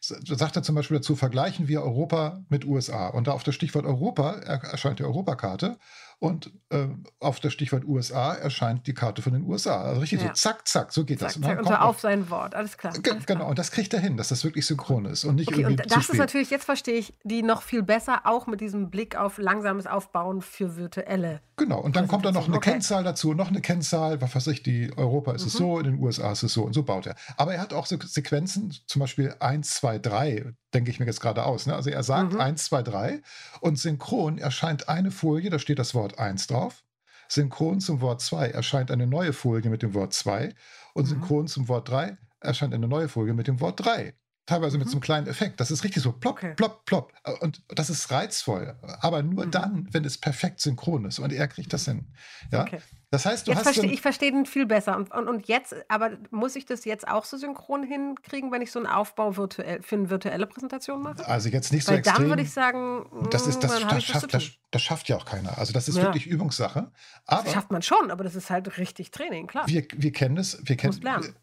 sagt 0.03 0.57
er 0.57 0.63
zum 0.63 0.75
Beispiel 0.75 0.97
dazu, 0.97 1.15
vergleichen 1.15 1.69
wir 1.69 1.83
Europa 1.83 2.45
mit 2.49 2.65
USA. 2.65 3.09
Und 3.09 3.29
da 3.29 3.33
auf 3.33 3.45
das 3.45 3.55
Stichwort 3.55 3.87
Europa 3.87 4.33
erscheint 4.33 4.99
die 4.99 5.05
Europakarte 5.05 5.79
und 6.23 6.53
äh, 6.71 6.87
auf 7.19 7.41
das 7.41 7.53
Stichwort 7.53 7.85
USA 7.85 8.33
erscheint 8.35 8.87
die 8.87 8.95
Karte 8.95 9.23
von 9.23 9.33
den 9.33 9.43
USA. 9.43 9.83
Also 9.83 10.01
richtig 10.03 10.21
ja. 10.21 10.29
so 10.29 10.35
zack, 10.35 10.69
zack, 10.69 10.93
so 10.93 11.05
geht 11.05 11.19
zack, 11.19 11.31
das. 11.31 11.37
Und, 11.37 11.43
zack, 11.43 11.59
und 11.59 11.67
so 11.67 11.75
auf 11.75 11.99
sein 11.99 12.31
Wort, 12.31 12.55
alles 12.55 12.79
klar. 12.79 12.93
Alles 12.93 13.03
genau, 13.03 13.41
klar. 13.41 13.49
und 13.49 13.59
das 13.59 13.73
kriegt 13.73 13.93
er 13.93 13.99
hin, 13.99 14.17
dass 14.17 14.29
das 14.29 14.45
wirklich 14.45 14.65
synchron 14.65 15.07
ist 15.07 15.25
und 15.25 15.35
nicht 15.35 15.49
okay, 15.49 15.63
irgendwie. 15.63 15.83
Und 15.83 15.91
das 15.91 16.09
ist 16.09 16.19
natürlich, 16.19 16.51
jetzt 16.51 16.65
verstehe 16.65 16.95
ich 16.95 17.13
die 17.25 17.43
noch 17.43 17.63
viel 17.63 17.83
besser, 17.83 18.21
auch 18.23 18.47
mit 18.47 18.61
diesem 18.61 18.89
Blick 18.89 19.17
auf 19.17 19.39
langsames 19.39 19.89
Aufbauen 19.89 20.43
für 20.43 20.77
virtuelle. 20.77 21.41
Genau, 21.57 21.81
und 21.81 21.97
dann 21.97 22.07
kommt 22.07 22.25
da 22.25 22.31
noch 22.31 22.47
eine 22.47 22.59
okay. 22.59 22.71
Kennzahl 22.71 23.03
dazu, 23.03 23.35
noch 23.35 23.49
eine 23.49 23.61
Kennzahl, 23.61 24.21
was 24.21 24.37
weiß 24.37 24.47
ich, 24.47 24.63
die 24.63 24.97
Europa 24.97 25.33
ist 25.33 25.43
mhm. 25.43 25.49
es 25.49 25.53
so, 25.55 25.79
in 25.81 25.85
den 25.87 26.01
USA 26.01 26.31
ist 26.31 26.45
es 26.45 26.53
so 26.53 26.63
und 26.63 26.73
so 26.73 26.85
baut 26.85 27.07
er. 27.07 27.17
Aber 27.37 27.53
er 27.53 27.61
hat 27.61 27.73
auch 27.73 27.87
so 27.87 27.97
Sequenzen, 28.01 28.73
zum 28.87 29.01
Beispiel 29.01 29.35
1, 29.41 29.75
2, 29.75 29.99
3, 29.99 30.55
denke 30.75 30.91
ich 30.91 31.01
mir 31.01 31.07
jetzt 31.07 31.21
gerade 31.21 31.45
aus. 31.45 31.67
Ne? 31.67 31.75
Also 31.75 31.91
er 31.91 32.03
sagt 32.03 32.33
mhm. 32.33 32.41
1, 32.41 32.65
2, 32.65 32.83
3 32.83 33.23
und 33.61 33.79
synchron 33.79 34.39
erscheint 34.39 34.89
eine 34.89 35.11
Folie, 35.11 35.51
da 35.51 35.59
steht 35.59 35.79
das 35.79 35.95
Wort 35.95 36.19
1 36.19 36.47
drauf. 36.47 36.85
Synchron 37.29 37.81
zum 37.81 38.01
Wort 38.01 38.21
2 38.21 38.49
erscheint 38.49 38.91
eine 38.91 39.07
neue 39.07 39.33
Folie 39.33 39.71
mit 39.71 39.83
dem 39.83 39.95
Wort 39.95 40.13
2 40.13 40.55
und 40.95 41.05
mhm. 41.05 41.09
synchron 41.09 41.47
zum 41.47 41.69
Wort 41.69 41.89
3 41.89 42.17
erscheint 42.41 42.75
eine 42.75 42.89
neue 42.89 43.09
Folie 43.09 43.35
mit 43.35 43.47
dem 43.47 43.61
Wort 43.61 43.85
3 43.85 44.15
teilweise 44.47 44.79
mit 44.79 44.89
so 44.89 44.93
einem 44.93 44.99
mhm. 44.99 45.05
kleinen 45.05 45.27
Effekt. 45.29 45.61
Das 45.61 45.71
ist 45.71 45.85
richtig 45.85 46.03
so 46.03 46.13
plopp, 46.13 46.37
okay. 46.37 46.55
plopp, 46.55 46.85
plopp. 46.85 47.13
Und 47.41 47.63
das 47.69 47.91
ist 47.91 48.11
reizvoll. 48.11 48.75
Aber 49.01 49.23
nur 49.23 49.47
mhm. 49.47 49.51
dann, 49.51 49.89
wenn 49.93 50.05
es 50.05 50.19
perfekt 50.19 50.61
synchron 50.61 51.05
ist. 51.05 51.19
Und 51.19 51.33
er 51.33 51.47
kriegt 51.49 51.73
das 51.73 51.85
hin. 51.85 52.07
Ja. 52.51 52.63
Okay. 52.63 52.81
Das 53.11 53.27
heißt, 53.27 53.47
du 53.47 53.53
jetzt 53.53 53.67
hast. 53.67 53.75
Versteh, 53.75 53.93
ich 53.93 54.01
verstehe 54.01 54.33
den 54.33 54.47
viel 54.47 54.67
besser. 54.67 54.97
Und, 54.97 55.13
und, 55.13 55.29
und, 55.29 55.47
jetzt, 55.47 55.75
aber 55.89 56.13
muss 56.31 56.57
ich 56.57 56.65
das 56.65 56.85
jetzt 56.85 57.07
auch 57.07 57.25
so 57.25 57.37
synchron 57.37 57.85
hinkriegen, 57.85 58.51
wenn 58.51 58.63
ich 58.63 58.73
so 58.73 58.79
einen 58.79 58.89
Aufbau 58.89 59.37
virtuell, 59.37 59.83
für 59.83 59.97
eine 59.97 60.11
virtuelle 60.11 60.47
Präsentation 60.47 61.03
mache? 61.03 61.29
Also 61.29 61.51
jetzt 61.51 61.73
nicht 61.73 61.85
so 61.85 61.93
Weil 61.93 61.99
extrem. 61.99 62.17
dann 62.17 62.29
würde 62.29 62.43
ich 62.43 62.51
sagen, 62.51 63.07
das, 63.31 63.47
ist, 63.47 63.63
das, 63.63 63.81
das, 63.81 64.05
schafft, 64.05 64.35
das, 64.35 64.51
das, 64.71 64.83
schafft 64.83 65.09
ja 65.09 65.17
auch 65.17 65.27
keiner. 65.27 65.59
Also 65.59 65.73
das 65.73 65.89
ist 65.89 65.97
ja. 65.97 66.05
wirklich 66.05 66.27
Übungssache. 66.27 66.91
Aber 67.27 67.43
das 67.43 67.53
schafft 67.53 67.71
man 67.71 67.83
schon, 67.83 68.11
aber 68.11 68.25
das 68.25 68.35
ist 68.35 68.51
halt 68.51 68.79
richtig 68.79 69.11
Training, 69.11 69.47
klar. 69.47 69.69
Wir, 69.69 69.87
wir 69.95 70.13
kennen 70.13 70.39
es, 70.39 70.59
wir 70.65 70.77
kennen, 70.77 70.99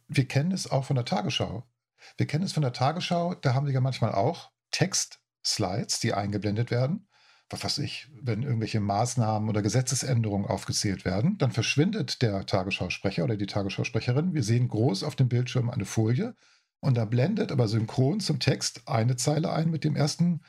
wir 0.07 0.27
kennen 0.27 0.51
es 0.51 0.69
auch 0.69 0.85
von 0.85 0.95
der 0.95 1.05
Tagesschau. 1.05 1.63
Wir 2.17 2.27
kennen 2.27 2.43
es 2.43 2.53
von 2.53 2.63
der 2.63 2.73
Tagesschau, 2.73 3.35
da 3.35 3.53
haben 3.53 3.67
sie 3.67 3.73
ja 3.73 3.81
manchmal 3.81 4.13
auch 4.13 4.51
Text-Slides, 4.71 5.99
die 5.99 6.13
eingeblendet 6.13 6.71
werden. 6.71 7.07
Was 7.49 7.63
weiß 7.63 7.79
ich, 7.79 8.07
wenn 8.21 8.43
irgendwelche 8.43 8.79
Maßnahmen 8.79 9.49
oder 9.49 9.63
Gesetzesänderungen 9.63 10.47
aufgezählt 10.47 11.03
werden, 11.03 11.37
dann 11.39 11.51
verschwindet 11.51 12.21
der 12.21 12.45
Tagesschausprecher 12.45 13.23
oder 13.23 13.37
die 13.37 13.47
Tagesschausprecherin. 13.47 14.35
Wir 14.35 14.43
sehen 14.43 14.67
groß 14.67 15.03
auf 15.03 15.15
dem 15.15 15.29
Bildschirm 15.29 15.69
eine 15.71 15.85
Folie 15.85 16.35
und 16.79 16.95
da 16.95 17.05
blendet 17.05 17.51
aber 17.51 17.67
synchron 17.67 18.19
zum 18.19 18.39
Text 18.39 18.87
eine 18.87 19.15
Zeile 19.15 19.51
ein 19.51 19.71
mit 19.71 19.83
dem 19.83 19.95
ersten 19.95 20.41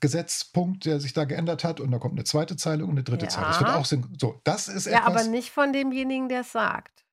Gesetzpunkt, 0.00 0.84
der 0.84 1.00
sich 1.00 1.12
da 1.12 1.24
geändert 1.24 1.64
hat, 1.64 1.80
und 1.80 1.90
da 1.90 1.98
kommt 1.98 2.14
eine 2.14 2.24
zweite 2.24 2.56
Zeile 2.56 2.84
und 2.84 2.92
eine 2.92 3.04
dritte 3.04 3.26
ja. 3.26 3.30
Zeile. 3.30 3.46
Das 3.46 3.60
wird 3.60 3.70
auch 3.70 3.84
so. 3.86 4.40
Das 4.44 4.68
ist 4.68 4.86
ja, 4.86 4.98
etwas, 4.98 5.22
aber 5.22 5.30
nicht 5.30 5.50
von 5.50 5.72
demjenigen, 5.72 6.28
der 6.28 6.42
es 6.42 6.52
sagt. 6.52 7.03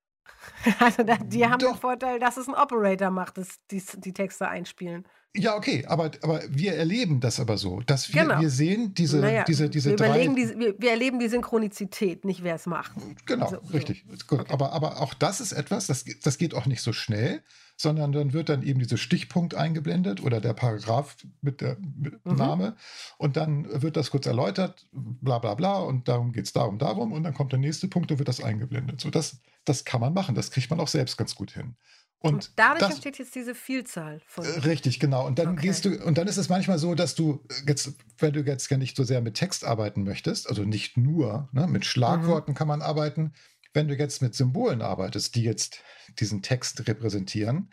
Also 0.79 1.03
da, 1.03 1.17
die 1.17 1.45
haben 1.45 1.59
Doch. 1.59 1.73
den 1.73 1.77
Vorteil, 1.77 2.19
dass 2.19 2.37
es 2.37 2.47
ein 2.47 2.55
Operator 2.55 3.09
macht, 3.11 3.37
das, 3.37 3.59
die, 3.69 3.83
die 3.97 4.13
Texte 4.13 4.47
einspielen. 4.47 5.07
Ja, 5.33 5.55
okay, 5.55 5.85
aber, 5.87 6.11
aber 6.23 6.41
wir 6.49 6.73
erleben 6.73 7.21
das 7.21 7.39
aber 7.39 7.57
so, 7.57 7.79
dass 7.81 8.13
wir, 8.13 8.23
genau. 8.23 8.41
wir 8.41 8.49
sehen 8.49 8.93
diese, 8.93 9.19
naja, 9.19 9.45
diese, 9.45 9.69
diese 9.69 9.91
wir 9.91 9.95
drei. 9.95 10.27
Die, 10.27 10.35
wir, 10.35 10.75
wir, 10.77 10.91
erleben 10.91 11.19
die 11.19 11.29
Synchronizität, 11.29 12.25
nicht 12.25 12.43
wer 12.43 12.55
es 12.55 12.65
macht. 12.65 12.91
Genau, 13.25 13.45
also, 13.45 13.57
richtig. 13.71 14.05
So. 14.09 14.37
Okay. 14.37 14.51
Aber, 14.51 14.73
aber 14.73 14.99
auch 14.99 15.13
das 15.13 15.39
ist 15.39 15.53
etwas, 15.53 15.87
das, 15.87 16.03
das 16.21 16.37
geht 16.37 16.53
auch 16.53 16.65
nicht 16.65 16.81
so 16.81 16.91
schnell, 16.91 17.41
sondern 17.77 18.11
dann 18.11 18.33
wird 18.33 18.49
dann 18.49 18.61
eben 18.61 18.79
dieser 18.79 18.97
Stichpunkt 18.97 19.55
eingeblendet 19.55 20.21
oder 20.21 20.41
der 20.41 20.53
Paragraph 20.53 21.15
mit 21.41 21.61
der 21.61 21.77
mit 21.79 22.25
mhm. 22.25 22.35
Name 22.35 22.75
und 23.17 23.37
dann 23.37 23.81
wird 23.81 23.95
das 23.95 24.11
kurz 24.11 24.25
erläutert, 24.25 24.85
bla 24.91 25.39
bla 25.39 25.55
bla 25.55 25.79
und 25.79 26.09
darum 26.09 26.33
geht 26.33 26.45
es 26.45 26.53
darum, 26.53 26.77
darum 26.77 27.13
und 27.13 27.23
dann 27.23 27.33
kommt 27.33 27.53
der 27.53 27.59
nächste 27.59 27.87
Punkt 27.87 28.11
und 28.11 28.17
wird 28.17 28.27
das 28.27 28.43
eingeblendet. 28.43 28.99
So, 28.99 29.09
das, 29.09 29.39
das 29.63 29.85
kann 29.85 30.01
man 30.01 30.13
machen, 30.13 30.35
das 30.35 30.51
kriegt 30.51 30.69
man 30.69 30.81
auch 30.81 30.89
selbst 30.89 31.15
ganz 31.15 31.35
gut 31.35 31.51
hin. 31.51 31.75
Und, 32.21 32.33
und 32.33 32.51
dadurch 32.55 32.81
das, 32.81 32.91
entsteht 32.91 33.17
jetzt 33.17 33.33
diese 33.33 33.55
Vielzahl 33.55 34.21
von. 34.27 34.45
Äh, 34.45 34.59
richtig, 34.59 34.99
genau. 34.99 35.25
Und 35.25 35.39
dann 35.39 35.53
okay. 35.53 35.67
gehst 35.67 35.85
du, 35.85 36.03
und 36.05 36.19
dann 36.19 36.27
ist 36.27 36.37
es 36.37 36.49
manchmal 36.49 36.77
so, 36.77 36.93
dass 36.93 37.15
du 37.15 37.43
jetzt, 37.65 37.93
wenn 38.19 38.33
du 38.33 38.41
jetzt 38.41 38.69
gar 38.69 38.77
nicht 38.77 38.95
so 38.95 39.03
sehr 39.03 39.21
mit 39.21 39.33
Text 39.33 39.65
arbeiten 39.65 40.03
möchtest, 40.03 40.47
also 40.47 40.63
nicht 40.63 40.97
nur, 40.97 41.49
ne, 41.51 41.65
mit 41.65 41.83
Schlagworten 41.83 42.51
mhm. 42.51 42.55
kann 42.55 42.67
man 42.67 42.83
arbeiten. 42.83 43.33
Wenn 43.73 43.87
du 43.87 43.95
jetzt 43.95 44.21
mit 44.21 44.35
Symbolen 44.35 44.81
arbeitest, 44.81 45.33
die 45.33 45.43
jetzt 45.43 45.81
diesen 46.19 46.43
Text 46.43 46.87
repräsentieren, 46.87 47.71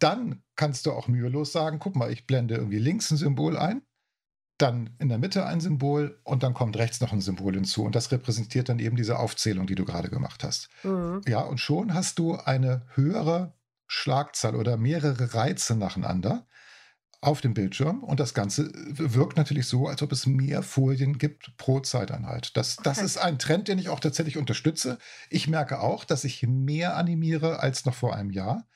dann 0.00 0.42
kannst 0.56 0.86
du 0.86 0.92
auch 0.92 1.06
mühelos 1.06 1.52
sagen: 1.52 1.78
guck 1.78 1.94
mal, 1.94 2.10
ich 2.10 2.26
blende 2.26 2.56
irgendwie 2.56 2.78
links 2.78 3.12
ein 3.12 3.16
Symbol 3.16 3.56
ein, 3.56 3.82
dann 4.58 4.90
in 4.98 5.08
der 5.08 5.18
Mitte 5.18 5.46
ein 5.46 5.60
Symbol 5.60 6.18
und 6.24 6.42
dann 6.42 6.54
kommt 6.54 6.76
rechts 6.78 7.00
noch 7.00 7.12
ein 7.12 7.20
Symbol 7.20 7.54
hinzu. 7.54 7.84
Und 7.84 7.94
das 7.94 8.10
repräsentiert 8.10 8.68
dann 8.68 8.78
eben 8.78 8.96
diese 8.96 9.18
Aufzählung, 9.18 9.66
die 9.66 9.74
du 9.76 9.84
gerade 9.84 10.08
gemacht 10.08 10.42
hast. 10.42 10.68
Mhm. 10.82 11.20
Ja, 11.28 11.42
und 11.42 11.58
schon 11.58 11.94
hast 11.94 12.18
du 12.18 12.36
eine 12.36 12.86
höhere 12.94 13.54
Schlagzahl 13.94 14.56
oder 14.56 14.76
mehrere 14.76 15.34
Reize 15.34 15.76
nacheinander 15.76 16.46
auf 17.20 17.40
dem 17.40 17.54
Bildschirm 17.54 18.04
und 18.04 18.20
das 18.20 18.34
Ganze 18.34 18.70
wirkt 18.74 19.38
natürlich 19.38 19.66
so, 19.66 19.88
als 19.88 20.02
ob 20.02 20.12
es 20.12 20.26
mehr 20.26 20.62
Folien 20.62 21.16
gibt 21.16 21.56
pro 21.56 21.80
Zeiteinheit. 21.80 22.54
Das, 22.56 22.76
das 22.76 22.98
ist 22.98 23.16
ein 23.16 23.38
Trend, 23.38 23.68
den 23.68 23.78
ich 23.78 23.88
auch 23.88 24.00
tatsächlich 24.00 24.36
unterstütze. 24.36 24.98
Ich 25.30 25.48
merke 25.48 25.80
auch, 25.80 26.04
dass 26.04 26.24
ich 26.24 26.42
mehr 26.46 26.96
animiere 26.96 27.60
als 27.60 27.86
noch 27.86 27.94
vor 27.94 28.14
einem 28.14 28.30
Jahr. 28.30 28.66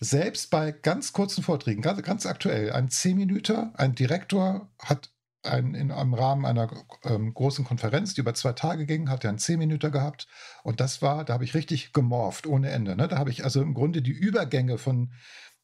Selbst 0.00 0.50
bei 0.50 0.72
ganz 0.72 1.12
kurzen 1.12 1.44
Vorträgen, 1.44 1.80
ganz, 1.80 2.02
ganz 2.02 2.26
aktuell, 2.26 2.72
ein 2.72 2.88
10 2.88 3.16
Minuten, 3.16 3.72
ein 3.74 3.94
Direktor 3.94 4.68
hat 4.78 5.10
ein, 5.46 5.74
in, 5.74 5.90
im 5.90 6.14
Rahmen 6.14 6.44
einer 6.44 6.70
ähm, 7.04 7.32
großen 7.32 7.64
Konferenz, 7.64 8.14
die 8.14 8.20
über 8.20 8.34
zwei 8.34 8.52
Tage 8.52 8.86
ging, 8.86 9.08
hat 9.08 9.24
er 9.24 9.30
einen 9.30 9.38
10 9.38 9.58
Minuten 9.58 9.90
gehabt. 9.90 10.28
Und 10.62 10.80
das 10.80 11.02
war, 11.02 11.24
da 11.24 11.34
habe 11.34 11.44
ich 11.44 11.54
richtig 11.54 11.92
gemorpht 11.92 12.46
ohne 12.46 12.70
Ende. 12.70 12.96
Ne? 12.96 13.08
Da 13.08 13.18
habe 13.18 13.30
ich 13.30 13.44
also 13.44 13.62
im 13.62 13.74
Grunde 13.74 14.02
die 14.02 14.12
Übergänge 14.12 14.78
von 14.78 15.12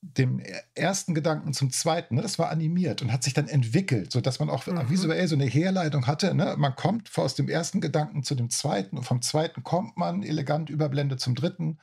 dem 0.03 0.43
ersten 0.75 1.15
Gedanken 1.15 1.53
zum 1.53 1.71
zweiten, 1.71 2.17
ne, 2.17 2.23
das 2.23 2.37
war 2.37 2.51
animiert 2.51 3.03
und 3.03 3.13
hat 3.13 3.23
sich 3.23 3.35
dann 3.35 3.47
entwickelt, 3.47 4.11
sodass 4.11 4.41
man 4.41 4.51
auch 4.51 4.67
mhm. 4.67 4.91
visuell 4.91 5.29
so 5.29 5.37
eine 5.37 5.45
Herleitung 5.45 6.09
hatte. 6.09 6.35
Ne? 6.35 6.57
Man 6.59 6.75
kommt 6.75 7.17
aus 7.17 7.37
dem 7.37 7.49
ersten 7.49 7.81
Gedanken 7.81 8.25
zu 8.25 8.35
dem 8.35 8.51
zweiten 8.51 8.99
und 8.99 9.05
vom 9.05 9.23
zweiten 9.23 9.63
kommt 9.63 9.97
man 9.97 10.25
elegant 10.25 10.71
überblendet 10.71 11.21
zum 11.21 11.37
dritten. 11.37 11.79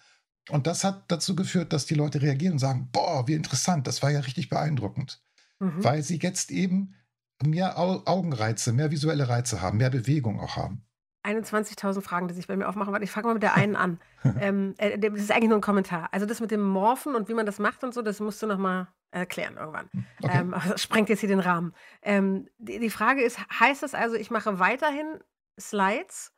Und 0.49 0.67
das 0.67 0.83
hat 0.83 1.05
dazu 1.07 1.33
geführt, 1.33 1.71
dass 1.71 1.85
die 1.85 1.93
Leute 1.93 2.21
reagieren 2.21 2.53
und 2.53 2.59
sagen, 2.59 2.89
boah, 2.91 3.25
wie 3.27 3.35
interessant, 3.35 3.87
das 3.87 4.03
war 4.03 4.11
ja 4.11 4.19
richtig 4.19 4.49
beeindruckend. 4.49 5.21
Mhm. 5.59 5.83
Weil 5.83 6.03
sie 6.03 6.19
jetzt 6.21 6.51
eben 6.51 6.95
mehr 7.43 7.77
Augenreize, 7.77 8.73
mehr 8.73 8.91
visuelle 8.91 9.29
Reize 9.29 9.61
haben, 9.61 9.77
mehr 9.77 9.89
Bewegung 9.89 10.39
auch 10.39 10.57
haben. 10.57 10.85
21.000 11.23 12.01
Fragen, 12.01 12.27
die 12.27 12.33
sich 12.33 12.47
bei 12.47 12.55
mir 12.55 12.67
aufmachen. 12.67 12.91
Warte, 12.93 13.03
ich 13.03 13.11
fange 13.11 13.27
mal 13.27 13.33
mit 13.33 13.43
der 13.43 13.55
einen 13.55 13.75
an. 13.75 13.99
ähm, 14.39 14.73
äh, 14.77 14.97
das 14.97 15.19
ist 15.19 15.31
eigentlich 15.31 15.49
nur 15.49 15.57
ein 15.57 15.61
Kommentar. 15.61 16.09
Also 16.11 16.25
das 16.25 16.39
mit 16.39 16.51
dem 16.51 16.61
Morphen 16.61 17.15
und 17.15 17.29
wie 17.29 17.33
man 17.33 17.45
das 17.45 17.59
macht 17.59 17.83
und 17.83 17.93
so, 17.93 18.01
das 18.01 18.19
musst 18.19 18.41
du 18.41 18.47
noch 18.47 18.57
mal 18.57 18.87
erklären 19.11 19.57
irgendwann. 19.57 19.89
Hm, 19.91 20.05
okay. 20.23 20.37
Ähm, 20.39 20.55
das 20.67 20.81
sprengt 20.81 21.09
jetzt 21.09 21.19
hier 21.19 21.29
den 21.29 21.39
Rahmen. 21.39 21.73
Ähm, 22.01 22.47
die, 22.57 22.79
die, 22.79 22.89
Frage 22.89 23.23
ist, 23.23 23.39
heißt 23.59 23.83
das 23.83 23.93
also, 23.93 24.15
ich 24.15 24.31
mache 24.31 24.59
weiterhin 24.59 25.19
Slides, 25.59 26.33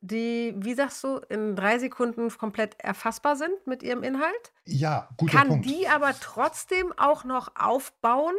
die, 0.00 0.54
wie 0.58 0.74
sagst 0.74 1.02
du, 1.04 1.18
in 1.28 1.56
drei 1.56 1.78
Sekunden 1.78 2.28
komplett 2.30 2.78
erfassbar 2.78 3.36
sind 3.36 3.66
mit 3.66 3.82
ihrem 3.82 4.02
Inhalt? 4.02 4.52
Ja, 4.66 5.08
guter 5.16 5.38
Kann 5.38 5.48
Punkt. 5.48 5.66
die 5.66 5.88
aber 5.88 6.12
trotzdem 6.18 6.92
auch 6.96 7.24
noch 7.24 7.56
aufbauen? 7.56 8.34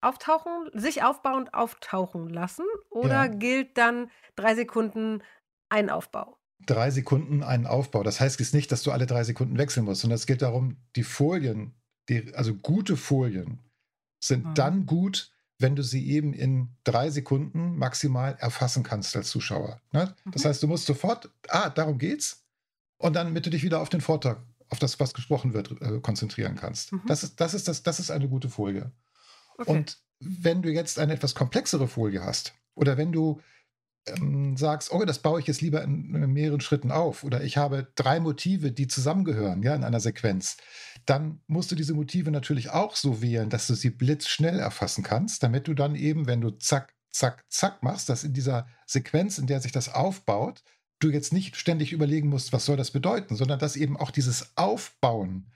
Auftauchen, 0.00 0.70
sich 0.72 1.02
aufbauend 1.02 1.54
auftauchen 1.54 2.28
lassen? 2.28 2.64
Oder 2.90 3.24
ja. 3.24 3.26
gilt 3.26 3.76
dann 3.78 4.10
drei 4.36 4.54
Sekunden 4.54 5.22
ein 5.68 5.90
Aufbau? 5.90 6.38
Drei 6.64 6.90
Sekunden 6.90 7.42
ein 7.42 7.66
Aufbau. 7.66 8.02
Das 8.02 8.20
heißt 8.20 8.40
jetzt 8.40 8.54
nicht, 8.54 8.72
dass 8.72 8.82
du 8.82 8.90
alle 8.92 9.06
drei 9.06 9.24
Sekunden 9.24 9.58
wechseln 9.58 9.84
musst, 9.84 10.00
sondern 10.00 10.16
es 10.16 10.26
geht 10.26 10.42
darum, 10.42 10.76
die 10.96 11.02
Folien, 11.02 11.74
die, 12.08 12.34
also 12.34 12.54
gute 12.54 12.96
Folien, 12.96 13.60
sind 14.20 14.44
mhm. 14.44 14.54
dann 14.54 14.86
gut, 14.86 15.30
wenn 15.58 15.76
du 15.76 15.82
sie 15.82 16.08
eben 16.10 16.32
in 16.32 16.70
drei 16.84 17.10
Sekunden 17.10 17.76
maximal 17.76 18.36
erfassen 18.38 18.82
kannst 18.82 19.16
als 19.16 19.28
Zuschauer. 19.28 19.80
Ne? 19.92 20.14
Mhm. 20.24 20.30
Das 20.30 20.44
heißt, 20.44 20.62
du 20.62 20.66
musst 20.66 20.86
sofort, 20.86 21.30
ah, 21.48 21.70
darum 21.70 21.98
geht's, 21.98 22.42
und 22.98 23.14
dann, 23.14 23.28
damit 23.28 23.44
du 23.44 23.50
dich 23.50 23.62
wieder 23.62 23.80
auf 23.80 23.88
den 23.88 24.00
Vortrag, 24.00 24.38
auf 24.68 24.78
das, 24.78 24.98
was 24.98 25.14
gesprochen 25.14 25.52
wird, 25.54 25.70
äh, 25.82 26.00
konzentrieren 26.00 26.56
kannst. 26.56 26.92
Mhm. 26.92 27.02
Das, 27.06 27.22
ist, 27.22 27.40
das, 27.40 27.54
ist 27.54 27.68
das, 27.68 27.82
das 27.82 28.00
ist 28.00 28.10
eine 28.10 28.28
gute 28.28 28.48
Folie. 28.48 28.90
Und 29.64 29.98
wenn 30.20 30.62
du 30.62 30.70
jetzt 30.70 30.98
eine 30.98 31.14
etwas 31.14 31.34
komplexere 31.34 31.88
Folie 31.88 32.22
hast 32.22 32.54
oder 32.74 32.96
wenn 32.96 33.12
du 33.12 33.40
ähm, 34.06 34.56
sagst, 34.56 34.92
oh, 34.92 35.04
das 35.04 35.18
baue 35.20 35.40
ich 35.40 35.46
jetzt 35.46 35.60
lieber 35.60 35.82
in, 35.82 36.14
in, 36.14 36.32
mehreren 36.32 36.60
Schritten 36.60 36.92
auf 36.92 37.24
oder 37.24 37.42
ich 37.42 37.56
habe 37.56 37.88
drei 37.96 38.20
Motive, 38.20 38.72
die 38.72 38.86
zusammengehören, 38.86 39.62
ja, 39.62 39.74
in 39.74 39.84
einer 39.84 40.00
Sequenz, 40.00 40.56
dann 41.06 41.40
musst 41.46 41.70
du 41.70 41.74
diese 41.74 41.94
Motive 41.94 42.30
natürlich 42.30 42.70
auch 42.70 42.96
so 42.96 43.20
wählen, 43.20 43.50
dass 43.50 43.66
du 43.66 43.74
sie 43.74 43.90
blitzschnell 43.90 44.58
erfassen 44.58 45.02
kannst, 45.02 45.42
damit 45.42 45.68
du 45.68 45.74
dann 45.74 45.94
eben, 45.94 46.26
wenn 46.26 46.40
du 46.40 46.50
zack, 46.50 46.94
zack, 47.10 47.44
zack 47.48 47.82
machst, 47.82 48.08
dass 48.08 48.24
in 48.24 48.32
dieser 48.32 48.68
Sequenz, 48.86 49.38
in 49.38 49.46
der 49.46 49.60
sich 49.60 49.72
das 49.72 49.92
aufbaut, 49.92 50.62
du 50.98 51.10
jetzt 51.10 51.32
nicht 51.32 51.56
ständig 51.56 51.92
überlegen 51.92 52.28
musst, 52.28 52.52
was 52.52 52.64
soll 52.64 52.76
das 52.76 52.90
bedeuten, 52.90 53.36
sondern 53.36 53.58
dass 53.58 53.76
eben 53.76 53.96
auch 53.96 54.10
dieses 54.10 54.56
Aufbauen 54.56 55.50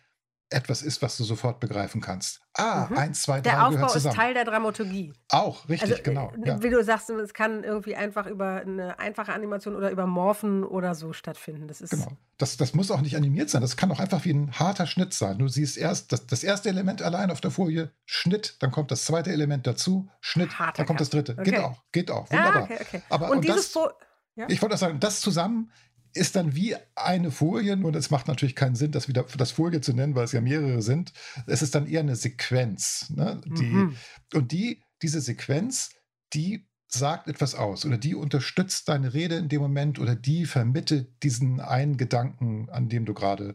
etwas 0.50 0.82
ist, 0.82 1.00
was 1.00 1.16
du 1.16 1.24
sofort 1.24 1.60
begreifen 1.60 2.00
kannst. 2.00 2.40
Ah, 2.54 2.88
mhm. 2.90 2.98
eins, 2.98 3.22
zwei, 3.22 3.40
drei 3.40 3.50
Der 3.50 3.66
Aufbau 3.66 3.92
ist 3.94 4.12
Teil 4.12 4.34
der 4.34 4.44
Dramaturgie. 4.44 5.12
Auch, 5.30 5.68
richtig, 5.68 5.92
also, 5.92 6.02
genau. 6.02 6.32
Äh, 6.42 6.48
ja. 6.48 6.62
Wie 6.62 6.70
du 6.70 6.82
sagst, 6.82 7.08
es 7.08 7.32
kann 7.32 7.62
irgendwie 7.62 7.94
einfach 7.94 8.26
über 8.26 8.56
eine 8.56 8.98
einfache 8.98 9.32
Animation 9.32 9.76
oder 9.76 9.90
über 9.90 10.06
Morphen 10.06 10.64
oder 10.64 10.94
so 10.94 11.12
stattfinden. 11.12 11.68
Das 11.68 11.80
ist 11.80 11.90
genau. 11.90 12.16
Das, 12.38 12.56
das 12.56 12.74
muss 12.74 12.90
auch 12.90 13.00
nicht 13.00 13.16
animiert 13.16 13.48
sein. 13.48 13.62
Das 13.62 13.76
kann 13.76 13.90
auch 13.92 14.00
einfach 14.00 14.24
wie 14.24 14.32
ein 14.32 14.52
harter 14.52 14.86
Schnitt 14.86 15.14
sein. 15.14 15.38
Du 15.38 15.46
siehst 15.46 15.78
erst 15.78 16.12
das, 16.12 16.26
das 16.26 16.42
erste 16.42 16.68
Element 16.68 17.02
allein 17.02 17.30
auf 17.30 17.40
der 17.40 17.52
Folie, 17.52 17.90
Schnitt, 18.04 18.56
dann 18.58 18.72
kommt 18.72 18.90
das 18.90 19.04
zweite 19.04 19.30
Element 19.30 19.66
dazu, 19.66 20.08
Schnitt, 20.20 20.58
harter 20.58 20.78
dann 20.78 20.86
kommt 20.86 20.98
Cut. 20.98 21.06
das 21.06 21.10
dritte. 21.10 21.32
Okay. 21.38 21.50
Geht 21.50 21.60
auch, 21.60 21.82
geht 21.92 22.10
auch. 22.10 22.26
Ah, 22.30 22.36
Wunderbar. 22.36 22.62
Ah, 22.62 22.64
okay, 22.64 22.78
okay. 22.80 23.02
Aber, 23.08 23.30
und, 23.30 23.36
und 23.36 23.44
dieses 23.44 23.72
das, 23.72 23.88
ja? 24.36 24.46
Ich 24.48 24.62
wollte 24.62 24.74
auch 24.74 24.78
sagen, 24.78 25.00
das 25.00 25.20
zusammen 25.20 25.70
ist 26.14 26.36
dann 26.36 26.54
wie 26.54 26.76
eine 26.94 27.30
Folie, 27.30 27.74
und 27.74 27.96
es 27.96 28.10
macht 28.10 28.28
natürlich 28.28 28.56
keinen 28.56 28.74
Sinn, 28.74 28.92
das 28.92 29.08
wieder 29.08 29.24
das 29.36 29.52
Folie 29.52 29.80
zu 29.80 29.92
nennen, 29.92 30.14
weil 30.14 30.24
es 30.24 30.32
ja 30.32 30.40
mehrere 30.40 30.82
sind. 30.82 31.12
Es 31.46 31.62
ist 31.62 31.74
dann 31.74 31.86
eher 31.86 32.00
eine 32.00 32.16
Sequenz. 32.16 33.10
Ne? 33.10 33.40
Die, 33.44 33.62
mhm. 33.62 33.96
Und 34.34 34.52
die, 34.52 34.82
diese 35.02 35.20
Sequenz, 35.20 35.90
die 36.32 36.68
sagt 36.88 37.28
etwas 37.28 37.54
aus 37.54 37.84
oder 37.86 37.98
die 37.98 38.16
unterstützt 38.16 38.88
deine 38.88 39.14
Rede 39.14 39.36
in 39.36 39.48
dem 39.48 39.60
Moment 39.60 39.98
oder 40.00 40.16
die 40.16 40.44
vermittelt 40.44 41.22
diesen 41.22 41.60
einen 41.60 41.96
Gedanken, 41.96 42.68
an 42.70 42.88
dem 42.88 43.04
du 43.04 43.14
gerade 43.14 43.54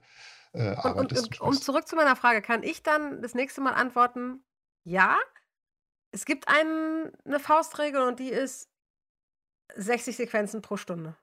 äh, 0.53 0.69
arbeitest. 0.69 1.24
Und, 1.24 1.41
und, 1.41 1.41
und, 1.41 1.47
um 1.55 1.62
zurück 1.62 1.88
zu 1.88 1.97
meiner 1.97 2.15
Frage, 2.15 2.41
kann 2.41 2.63
ich 2.63 2.81
dann 2.81 3.21
das 3.21 3.33
nächste 3.33 3.59
Mal 3.59 3.74
antworten, 3.74 4.41
ja, 4.85 5.17
es 6.12 6.24
gibt 6.24 6.47
einen, 6.47 7.12
eine 7.25 7.41
Faustregel 7.41 8.01
und 8.01 8.19
die 8.19 8.29
ist 8.29 8.69
60 9.75 10.15
Sequenzen 10.15 10.62
pro 10.62 10.77
Stunde 10.77 11.17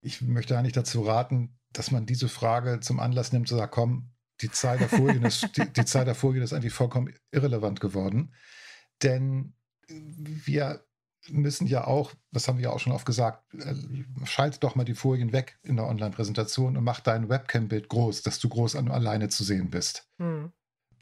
ich 0.00 0.22
möchte 0.22 0.56
eigentlich 0.56 0.72
dazu 0.72 1.02
raten, 1.02 1.58
dass 1.72 1.90
man 1.90 2.06
diese 2.06 2.28
Frage 2.28 2.80
zum 2.80 3.00
Anlass 3.00 3.32
nimmt, 3.32 3.48
zu 3.48 3.56
sagen, 3.56 3.70
komm, 3.70 4.10
die 4.40 4.50
Zahl 4.50 4.78
der 4.78 4.88
Folien 4.88 5.24
ist, 5.24 5.56
die, 5.56 5.70
die 5.72 5.84
Zahl 5.84 6.04
der 6.04 6.14
Folien 6.14 6.42
ist 6.42 6.52
eigentlich 6.52 6.72
vollkommen 6.72 7.14
irrelevant 7.30 7.80
geworden. 7.80 8.34
Denn 9.02 9.54
wir 9.88 10.84
müssen 11.28 11.66
ja 11.66 11.86
auch, 11.86 12.14
das 12.32 12.48
haben 12.48 12.58
wir 12.58 12.64
ja 12.64 12.70
auch 12.70 12.80
schon 12.80 12.92
oft 12.92 13.04
gesagt, 13.04 13.52
äh, 13.54 13.74
schalte 14.24 14.60
doch 14.60 14.74
mal 14.74 14.84
die 14.84 14.94
Folien 14.94 15.32
weg 15.32 15.58
in 15.62 15.76
der 15.76 15.86
Online-Präsentation 15.86 16.76
und 16.76 16.84
mach 16.84 17.00
dein 17.00 17.28
Webcam-Bild 17.28 17.88
groß, 17.88 18.22
dass 18.22 18.38
du 18.38 18.48
groß 18.48 18.76
an, 18.76 18.90
alleine 18.90 19.28
zu 19.28 19.44
sehen 19.44 19.70
bist. 19.70 20.08
Hm. 20.18 20.52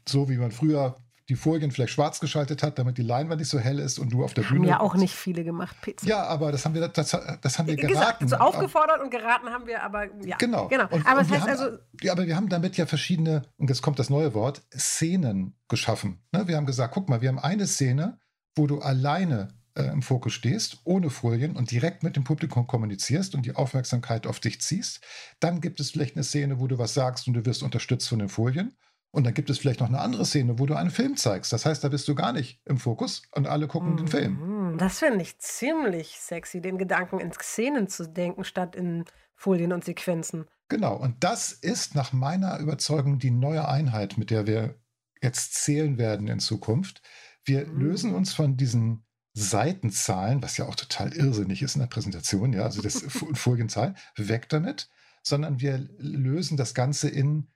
So 0.07 0.29
wie 0.29 0.37
man 0.37 0.51
früher 0.51 0.97
die 1.29 1.35
Folien 1.35 1.69
vielleicht 1.71 1.93
schwarz 1.93 2.19
geschaltet 2.19 2.63
hat, 2.63 2.79
damit 2.79 2.97
die 2.97 3.03
Leinwand 3.03 3.39
nicht 3.39 3.49
so 3.49 3.59
hell 3.59 3.77
ist 3.77 3.99
und 3.99 4.11
du 4.11 4.23
auf 4.23 4.33
der 4.33 4.43
haben 4.45 4.55
Bühne. 4.55 4.73
Haben 4.73 4.79
ja 4.79 4.79
auch 4.79 4.95
nicht 4.95 5.13
viele 5.13 5.43
gemacht, 5.43 5.75
Pizza. 5.81 6.07
Ja, 6.07 6.23
aber 6.25 6.51
das 6.51 6.65
haben 6.65 6.73
wir, 6.73 6.87
das, 6.87 7.11
das 7.41 7.59
haben 7.59 7.67
wir 7.67 7.75
Gesagt, 7.75 7.93
geraten. 7.93 8.27
So 8.27 8.35
aufgefordert 8.37 8.99
und 9.01 9.11
geraten 9.11 9.49
haben 9.49 9.67
wir, 9.67 9.83
aber 9.83 10.05
ja. 10.25 10.37
Genau. 10.37 10.67
genau. 10.67 10.87
Und, 10.89 11.05
aber 11.05 11.21
und 11.21 11.29
das 11.29 11.31
heißt 11.31 11.41
haben, 11.41 11.49
also. 11.49 11.77
Ja, 12.01 12.13
aber 12.13 12.25
wir 12.25 12.35
haben 12.35 12.49
damit 12.49 12.77
ja 12.77 12.87
verschiedene, 12.87 13.43
und 13.57 13.69
jetzt 13.69 13.83
kommt 13.83 13.99
das 13.99 14.09
neue 14.09 14.33
Wort, 14.33 14.63
Szenen 14.75 15.55
geschaffen. 15.67 16.19
Ne? 16.31 16.47
Wir 16.47 16.57
haben 16.57 16.65
gesagt, 16.65 16.93
guck 16.93 17.07
mal, 17.09 17.21
wir 17.21 17.29
haben 17.29 17.39
eine 17.39 17.67
Szene, 17.67 18.17
wo 18.55 18.65
du 18.65 18.79
alleine 18.79 19.49
äh, 19.75 19.83
im 19.83 20.01
Fokus 20.01 20.33
stehst, 20.33 20.79
ohne 20.83 21.11
Folien 21.11 21.55
und 21.55 21.69
direkt 21.69 22.01
mit 22.01 22.15
dem 22.15 22.23
Publikum 22.23 22.65
kommunizierst 22.65 23.35
und 23.35 23.45
die 23.45 23.55
Aufmerksamkeit 23.55 24.25
auf 24.25 24.39
dich 24.39 24.61
ziehst. 24.61 25.01
Dann 25.39 25.61
gibt 25.61 25.79
es 25.79 25.91
vielleicht 25.91 26.15
eine 26.15 26.23
Szene, 26.23 26.59
wo 26.59 26.65
du 26.65 26.79
was 26.79 26.95
sagst 26.95 27.27
und 27.27 27.35
du 27.35 27.45
wirst 27.45 27.61
unterstützt 27.61 28.09
von 28.09 28.17
den 28.17 28.29
Folien. 28.29 28.75
Und 29.11 29.25
dann 29.25 29.33
gibt 29.33 29.49
es 29.49 29.57
vielleicht 29.57 29.79
noch 29.79 29.87
eine 29.87 29.99
andere 29.99 30.25
Szene, 30.25 30.59
wo 30.59 30.65
du 30.67 30.75
einen 30.75 30.91
Film 30.91 31.17
zeigst. 31.17 31.51
Das 31.51 31.65
heißt, 31.65 31.83
da 31.83 31.89
bist 31.89 32.07
du 32.07 32.13
gar 32.13 32.31
nicht 32.31 32.61
im 32.65 32.77
Fokus 32.77 33.23
und 33.31 33.47
alle 33.47 33.67
gucken 33.67 33.93
mhm. 33.93 33.97
den 33.97 34.07
Film. 34.07 34.71
Mhm. 34.71 34.77
Das 34.77 34.99
finde 34.99 35.21
ich 35.21 35.39
ziemlich 35.39 36.19
sexy, 36.19 36.61
den 36.61 36.77
Gedanken 36.77 37.19
in 37.19 37.31
Szenen 37.31 37.87
zu 37.87 38.07
denken, 38.07 38.43
statt 38.43 38.75
in 38.75 39.05
Folien 39.35 39.73
und 39.73 39.83
Sequenzen. 39.83 40.45
Genau, 40.67 40.95
und 40.95 41.23
das 41.23 41.51
ist 41.51 41.95
nach 41.95 42.13
meiner 42.13 42.59
Überzeugung 42.59 43.17
die 43.17 43.31
neue 43.31 43.67
Einheit, 43.67 44.17
mit 44.17 44.29
der 44.29 44.45
wir 44.45 44.75
jetzt 45.21 45.55
zählen 45.55 45.97
werden 45.97 46.27
in 46.27 46.39
Zukunft. 46.39 47.01
Wir 47.43 47.65
mhm. 47.65 47.79
lösen 47.79 48.13
uns 48.13 48.33
von 48.33 48.57
diesen 48.57 49.05
Seitenzahlen, 49.33 50.43
was 50.43 50.57
ja 50.57 50.65
auch 50.65 50.75
total 50.75 51.13
irrsinnig 51.13 51.61
ist 51.61 51.75
in 51.75 51.81
der 51.81 51.87
Präsentation, 51.87 52.53
ja, 52.53 52.63
also 52.63 52.81
das 52.81 53.03
Folienzahl, 53.33 53.95
weg 54.15 54.49
damit, 54.49 54.89
sondern 55.23 55.59
wir 55.59 55.77
lösen 55.97 56.57
das 56.57 56.73
Ganze 56.73 57.09
in 57.09 57.47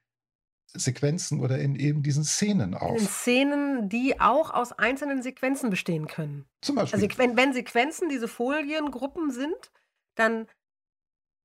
Sequenzen 0.75 1.39
oder 1.39 1.59
in 1.59 1.75
eben 1.75 2.01
diesen 2.01 2.23
Szenen 2.23 2.73
auf. 2.73 2.99
In 2.99 3.07
Szenen, 3.07 3.89
die 3.89 4.19
auch 4.19 4.51
aus 4.51 4.71
einzelnen 4.71 5.21
Sequenzen 5.21 5.69
bestehen 5.69 6.07
können. 6.07 6.45
Zum 6.61 6.75
Beispiel. 6.75 7.03
Also 7.03 7.17
wenn, 7.17 7.37
wenn 7.37 7.53
Sequenzen 7.53 8.09
diese 8.09 8.27
Foliengruppen 8.27 9.31
sind, 9.31 9.71
dann, 10.15 10.47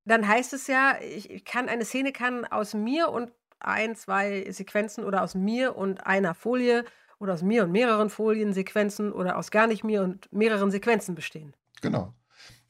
dann 0.05 0.27
heißt 0.27 0.53
es 0.53 0.67
ja, 0.67 0.97
ich 1.01 1.45
kann 1.45 1.69
eine 1.69 1.85
Szene 1.85 2.11
kann 2.11 2.45
aus 2.45 2.73
mir 2.73 3.09
und 3.09 3.31
ein, 3.59 3.95
zwei 3.95 4.49
Sequenzen 4.51 5.03
oder 5.03 5.21
aus 5.21 5.35
mir 5.35 5.75
und 5.75 6.05
einer 6.07 6.33
Folie 6.33 6.85
oder 7.19 7.33
aus 7.33 7.43
mir 7.43 7.63
und 7.63 7.71
mehreren 7.71 8.09
Foliensequenzen 8.09 9.11
oder 9.11 9.37
aus 9.37 9.51
gar 9.51 9.67
nicht 9.67 9.83
mir 9.83 10.01
und 10.01 10.31
mehreren 10.31 10.71
Sequenzen 10.71 11.15
bestehen. 11.15 11.53
Genau. 11.81 12.13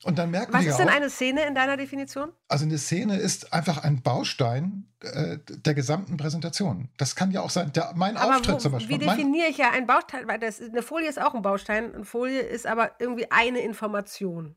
Und 0.03 0.18
dann 0.18 0.32
merken 0.32 0.53
Was 0.53 0.65
ist 0.65 0.77
denn 0.77 0.88
auch, 0.88 0.94
eine 0.94 1.10
Szene 1.10 1.46
in 1.46 1.56
deiner 1.56 1.75
Definition? 1.75 2.32
Also 2.48 2.65
eine 2.65 2.77
Szene 2.77 3.18
ist 3.18 3.51
einfach 3.51 3.84
ein 3.84 4.01
Baustein 4.01 4.88
äh, 5.01 5.38
der 5.48 5.74
gesamten 5.74 6.15
Präsentation. 6.15 6.89
Das 6.98 7.15
kann 7.15 7.32
ja 7.32 7.41
auch 7.41 7.50
sein, 7.50 7.74
der, 7.74 7.94
mein 7.96 8.15
aber 8.15 8.38
Auftritt 8.38 8.56
wo, 8.56 8.60
zum 8.60 8.72
Beispiel. 8.72 8.96
Wie 9.00 9.06
definiere 9.06 9.48
ich 9.48 9.58
ja 9.58 9.72
ein 9.72 9.88
Baustein? 9.88 10.27
Weil 10.27 10.39
das, 10.39 10.62
eine 10.62 10.84
Folie 10.84 11.10
ist 11.10 11.22
auch 11.22 11.34
ein 11.34 11.41
Baustein. 11.41 11.94
Eine 11.94 12.06
Folie 12.06 12.39
ist 12.39 12.65
aber 12.65 12.91
irgendwie 13.00 13.29
eine 13.29 13.60
Information. 13.60 14.56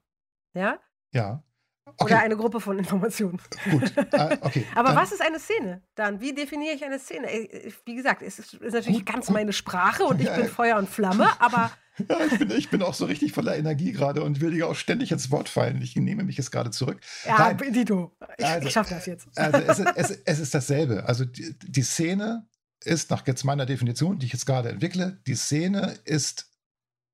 Ja? 0.55 0.79
Ja. 1.11 1.43
Okay. 1.85 2.05
Oder 2.05 2.21
eine 2.21 2.37
Gruppe 2.37 2.61
von 2.61 2.79
Informationen. 2.79 3.41
Gut, 3.71 3.93
ah, 4.13 4.37
okay. 4.41 4.65
Aber 4.75 4.91
dann, 4.91 4.97
was 4.97 5.13
ist 5.13 5.21
eine 5.21 5.41
Szene 5.41 5.83
dann? 5.97 6.21
Wie 6.21 6.33
definiere 6.33 6.75
ich 6.75 6.85
eine 6.85 6.99
Szene? 6.99 7.27
Wie 7.85 7.95
gesagt, 7.97 8.23
es 8.23 8.39
ist, 8.39 8.55
ist 8.55 8.73
natürlich 8.73 9.05
gut, 9.05 9.13
ganz 9.13 9.27
gut. 9.27 9.35
meine 9.35 9.53
Sprache 9.53 10.05
und 10.05 10.21
ich 10.21 10.27
ja, 10.27 10.37
bin 10.37 10.47
Feuer 10.47 10.79
und 10.79 10.89
Flamme, 10.89 11.29
aber. 11.41 11.73
Ja, 12.09 12.19
ich 12.25 12.39
bin, 12.39 12.51
ich 12.53 12.71
bin 12.71 12.83
auch 12.83 12.95
so 12.95 13.05
richtig 13.05 13.33
voller 13.33 13.57
Energie 13.57 13.93
gerade 13.93 14.23
und 14.23 14.41
will 14.41 14.53
dir 14.53 14.69
auch 14.69 14.77
ständig 14.77 15.13
ins 15.13 15.31
Wort 15.31 15.49
fallen. 15.49 15.83
Ich 15.83 15.95
nehme 15.97 16.23
mich 16.23 16.37
jetzt 16.37 16.53
gerade 16.53 16.71
zurück. 16.71 17.01
Ja, 17.27 17.53
Nein. 17.53 17.73
Dito, 17.73 18.17
ich, 18.39 18.47
also, 18.47 18.67
ich 18.67 18.73
schaffe 18.73 18.95
das 18.95 19.07
jetzt. 19.07 19.29
Also 19.37 19.59
es, 19.59 19.79
es, 19.79 20.19
es 20.25 20.39
ist 20.39 20.55
dasselbe. 20.55 21.05
Also 21.07 21.25
die, 21.25 21.55
die 21.59 21.83
Szene 21.83 22.47
ist 22.85 23.11
nach 23.11 23.27
jetzt 23.27 23.45
meiner 23.45 23.67
Definition, 23.67 24.19
die 24.19 24.27
ich 24.27 24.33
jetzt 24.33 24.47
gerade 24.47 24.71
entwickle, 24.71 25.21
die 25.27 25.35
Szene 25.35 25.99
ist 26.05 26.52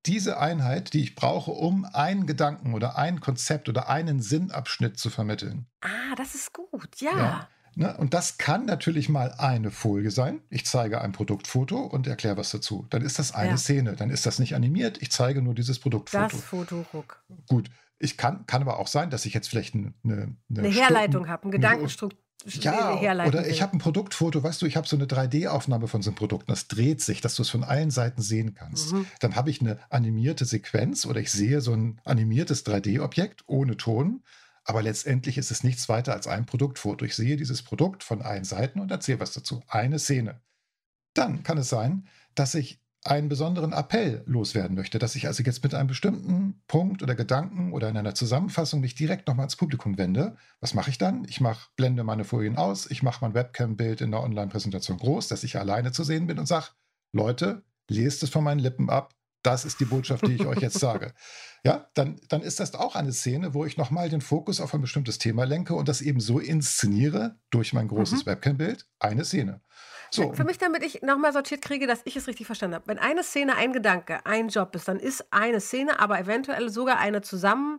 diese 0.07 0.39
Einheit, 0.39 0.93
die 0.93 1.03
ich 1.03 1.15
brauche, 1.15 1.51
um 1.51 1.85
einen 1.85 2.27
Gedanken 2.27 2.75
oder 2.75 2.97
ein 2.97 3.21
Konzept 3.21 3.69
oder 3.69 3.89
einen 3.89 4.21
Sinnabschnitt 4.21 4.99
zu 4.99 5.11
vermitteln. 5.11 5.67
Ah, 5.81 6.15
das 6.17 6.35
ist 6.35 6.53
gut, 6.53 7.01
ja. 7.01 7.17
ja. 7.17 7.49
Ne? 7.75 7.97
Und 7.97 8.15
das 8.15 8.39
kann 8.39 8.65
natürlich 8.65 9.09
mal 9.09 9.33
eine 9.39 9.71
Folie 9.71 10.11
sein. 10.11 10.41
Ich 10.51 10.67
zeige 10.67 11.01
ein 11.01 11.13
Produktfoto 11.13 11.79
und 11.79 12.07
erkläre 12.07 12.37
was 12.37 12.51
dazu. 12.51 12.87
Dann 12.91 13.03
ist 13.03 13.19
das 13.19 13.33
eine 13.33 13.51
ja. 13.51 13.57
Szene. 13.57 13.95
Dann 13.95 14.11
ist 14.11 14.27
das 14.27 14.39
nicht 14.39 14.55
animiert. 14.55 15.01
Ich 15.01 15.13
zeige 15.13 15.43
nur 15.43 15.55
dieses 15.55 15.79
Produktfoto. 15.79 16.29
Das 16.29 16.41
Foto, 16.41 16.85
Ruck. 16.93 17.23
Gut. 17.49 17.71
Ich 18.01 18.17
kann, 18.17 18.47
kann 18.47 18.63
aber 18.63 18.79
auch 18.79 18.87
sein, 18.87 19.11
dass 19.11 19.27
ich 19.27 19.35
jetzt 19.35 19.49
vielleicht 19.49 19.75
eine, 19.75 19.93
eine, 20.05 20.37
eine 20.57 20.69
Herleitung 20.69 21.29
habe, 21.29 21.45
einen 21.45 21.53
Gedankenstruktur 21.53 22.19
ja, 22.45 23.27
oder 23.27 23.49
ich 23.49 23.63
habe 23.63 23.77
ein 23.77 23.81
Produktfoto, 23.81 24.43
weißt 24.43 24.63
du, 24.63 24.67
ich 24.67 24.77
habe 24.77 24.87
so 24.87 24.97
eine 24.97 25.07
3D-Aufnahme 25.07 25.89
von 25.89 26.03
so 26.03 26.11
einem 26.11 26.17
Produkt, 26.17 26.49
das 26.49 26.69
dreht 26.69 27.01
sich, 27.01 27.21
dass 27.21 27.35
du 27.35 27.43
es 27.43 27.51
von 27.51 27.65
allen 27.65 27.91
Seiten 27.91 28.23
sehen 28.23 28.55
kannst. 28.55 28.93
Mhm. 28.93 29.07
Dann 29.21 29.35
habe 29.35 29.51
ich 29.51 29.61
eine 29.61 29.79
animierte 29.91 30.45
Sequenz 30.45 31.05
oder 31.05 31.21
ich 31.21 31.33
sehe 31.33 31.61
so 31.61 31.73
ein 31.73 32.01
animiertes 32.05 32.65
3D-Objekt 32.65 33.43
ohne 33.47 33.77
Ton, 33.77 34.23
aber 34.65 34.83
letztendlich 34.83 35.37
ist 35.39 35.51
es 35.51 35.65
nichts 35.65 35.89
weiter 35.89 36.13
als 36.13 36.27
ein 36.27 36.47
Produktfoto. 36.47 37.05
Ich 37.05 37.17
sehe 37.17 37.37
dieses 37.37 37.63
Produkt 37.63 38.05
von 38.05 38.23
allen 38.23 38.45
Seiten 38.45 38.81
und 38.81 38.91
erzähle 38.91 39.21
was 39.21 39.33
dazu. 39.33 39.63
Eine 39.67 39.99
Szene. 39.99 40.41
Dann 41.15 41.43
kann 41.43 41.59
es 41.59 41.69
sein, 41.69 42.07
dass 42.35 42.55
ich 42.55 42.81
einen 43.05 43.29
besonderen 43.29 43.73
Appell 43.73 44.23
loswerden 44.27 44.77
möchte, 44.77 44.99
dass 44.99 45.15
ich 45.15 45.27
also 45.27 45.43
jetzt 45.43 45.63
mit 45.63 45.75
einem 45.75 45.89
bestimmten 45.89 46.63
Punkt 46.67 47.03
oder 47.03 47.15
Gedanken 47.15 47.73
oder 47.73 47.89
in 47.89 47.97
einer 47.97 48.15
Zusammenfassung 48.15 48.81
mich 48.81 48.95
direkt 48.95 49.29
nochmal 49.29 49.45
ans 49.45 49.57
Publikum 49.57 49.99
wende. 49.99 50.37
Was 50.61 50.75
mache 50.75 50.91
ich 50.91 50.99
dann? 50.99 51.25
Ich 51.29 51.41
mache, 51.41 51.71
blende 51.77 52.05
meine 52.05 52.25
Folien 52.25 52.57
aus, 52.57 52.91
ich 52.91 53.03
mache 53.03 53.25
mein 53.25 53.35
Webcam-Bild 53.35 54.01
in 54.01 54.11
der 54.11 54.23
Online-Präsentation 54.23 54.99
groß, 54.99 55.29
dass 55.29 55.45
ich 55.45 55.59
alleine 55.59 55.93
zu 55.93 56.03
sehen 56.05 56.27
bin 56.27 56.39
und 56.39 56.47
sage, 56.47 56.67
Leute, 57.13 57.63
lest 57.89 58.23
es 58.23 58.31
von 58.31 58.45
meinen 58.45 58.59
Lippen 58.59 58.91
ab, 58.91 59.15
das 59.49 59.65
ist 59.65 59.81
die 59.81 59.87
Botschaft, 59.87 60.27
die 60.27 60.35
ich 60.35 60.47
euch 60.47 60.61
jetzt 60.61 60.79
sage. 60.79 61.13
Ja, 61.65 61.91
dann, 61.95 62.21
dann 62.29 62.41
ist 62.41 62.61
das 62.61 62.77
auch 62.77 62.95
eine 62.95 63.13
Szene, 63.13 63.53
wo 63.53 63.65
ich 63.65 63.77
nochmal 63.77 64.09
den 64.09 64.21
Fokus 64.21 64.61
auf 64.61 64.75
ein 64.75 64.81
bestimmtes 64.81 65.19
Thema 65.19 65.43
lenke 65.43 65.75
und 65.75 65.89
das 65.89 66.01
eben 66.01 66.21
so 66.21 66.39
inszeniere 66.39 67.37
durch 67.51 67.73
mein 67.73 67.89
großes 67.89 68.25
mhm. 68.25 68.31
Webcam-Bild. 68.31 68.87
Eine 69.01 69.25
Szene. 69.25 69.61
So. 70.13 70.33
Für 70.35 70.45
mich, 70.45 70.59
damit 70.59 70.85
ich 70.85 71.03
nochmal 71.03 71.33
sortiert 71.33 71.61
kriege, 71.61 71.89
dass 71.89 72.03
ich 72.05 72.15
es 72.15 72.29
richtig 72.29 72.47
verstanden 72.47 72.77
habe. 72.77 72.87
Wenn 72.87 73.01
eine 73.01 73.25
Szene 73.25 73.57
ein 73.57 73.73
Gedanke, 73.73 74.25
ein 74.25 74.49
Job 74.51 74.73
ist, 74.77 74.87
dann 74.87 75.01
ist 75.01 75.27
eine 75.33 75.61
Szene 75.61 75.99
aber 75.99 76.21
eventuell 76.21 76.69
sogar 76.71 77.01
eine 77.01 77.23
zusammen, 77.23 77.79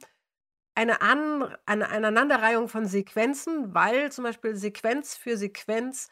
eine, 0.76 1.02
An, 1.02 1.56
eine 1.66 1.88
Aneinanderreihung 1.88 2.68
von 2.68 2.86
Sequenzen, 2.86 3.74
weil 3.74 4.12
zum 4.12 4.26
Beispiel 4.26 4.58
Sequenz 4.58 5.16
für 5.16 5.38
Sequenz 5.38 6.10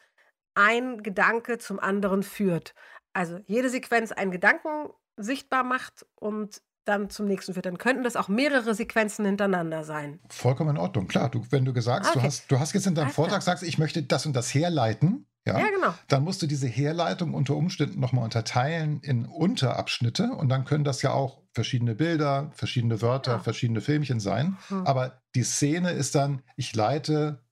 ein 0.54 1.02
Gedanke 1.02 1.58
zum 1.58 1.78
anderen 1.78 2.22
führt. 2.22 2.74
Also 3.12 3.40
jede 3.44 3.68
Sequenz 3.68 4.10
einen 4.10 4.30
Gedanken 4.30 4.88
sichtbar 5.18 5.64
macht 5.64 6.06
und 6.14 6.62
dann 6.84 7.10
zum 7.10 7.26
nächsten 7.26 7.52
führt. 7.52 7.66
Dann 7.66 7.78
könnten 7.78 8.02
das 8.02 8.16
auch 8.16 8.28
mehrere 8.28 8.74
Sequenzen 8.74 9.26
hintereinander 9.26 9.84
sein. 9.84 10.20
Vollkommen 10.30 10.70
in 10.70 10.78
Ordnung. 10.78 11.06
Klar, 11.06 11.30
du, 11.30 11.44
wenn 11.50 11.64
du 11.64 11.72
gesagt 11.72 12.06
ah, 12.06 12.10
okay. 12.10 12.18
du, 12.18 12.24
hast, 12.24 12.50
du 12.50 12.58
hast 12.58 12.72
jetzt 12.72 12.86
in 12.86 12.94
deinem 12.94 13.10
Vortrag 13.10 13.42
sagst, 13.42 13.62
ich 13.62 13.78
möchte 13.78 14.02
das 14.02 14.24
und 14.24 14.34
das 14.34 14.54
herleiten, 14.54 15.26
ja, 15.46 15.58
ja, 15.58 15.70
genau. 15.70 15.94
Dann 16.08 16.24
musst 16.24 16.42
du 16.42 16.46
diese 16.46 16.66
Herleitung 16.66 17.32
unter 17.32 17.56
Umständen 17.56 18.00
nochmal 18.00 18.24
unterteilen 18.24 19.00
in 19.00 19.24
Unterabschnitte 19.24 20.32
und 20.32 20.50
dann 20.50 20.66
können 20.66 20.84
das 20.84 21.00
ja 21.00 21.12
auch 21.12 21.42
verschiedene 21.52 21.94
Bilder, 21.94 22.50
verschiedene 22.54 23.00
Wörter, 23.00 23.32
ja. 23.32 23.38
verschiedene 23.38 23.80
Filmchen 23.80 24.20
sein. 24.20 24.58
Hm. 24.68 24.86
Aber 24.86 25.22
die 25.34 25.44
Szene 25.44 25.92
ist 25.92 26.14
dann, 26.14 26.42
ich 26.56 26.74
leite 26.74 27.42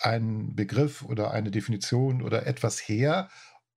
einen 0.00 0.54
Begriff 0.54 1.02
oder 1.02 1.30
eine 1.30 1.50
Definition 1.50 2.20
oder 2.20 2.46
etwas 2.46 2.78
her 2.80 3.28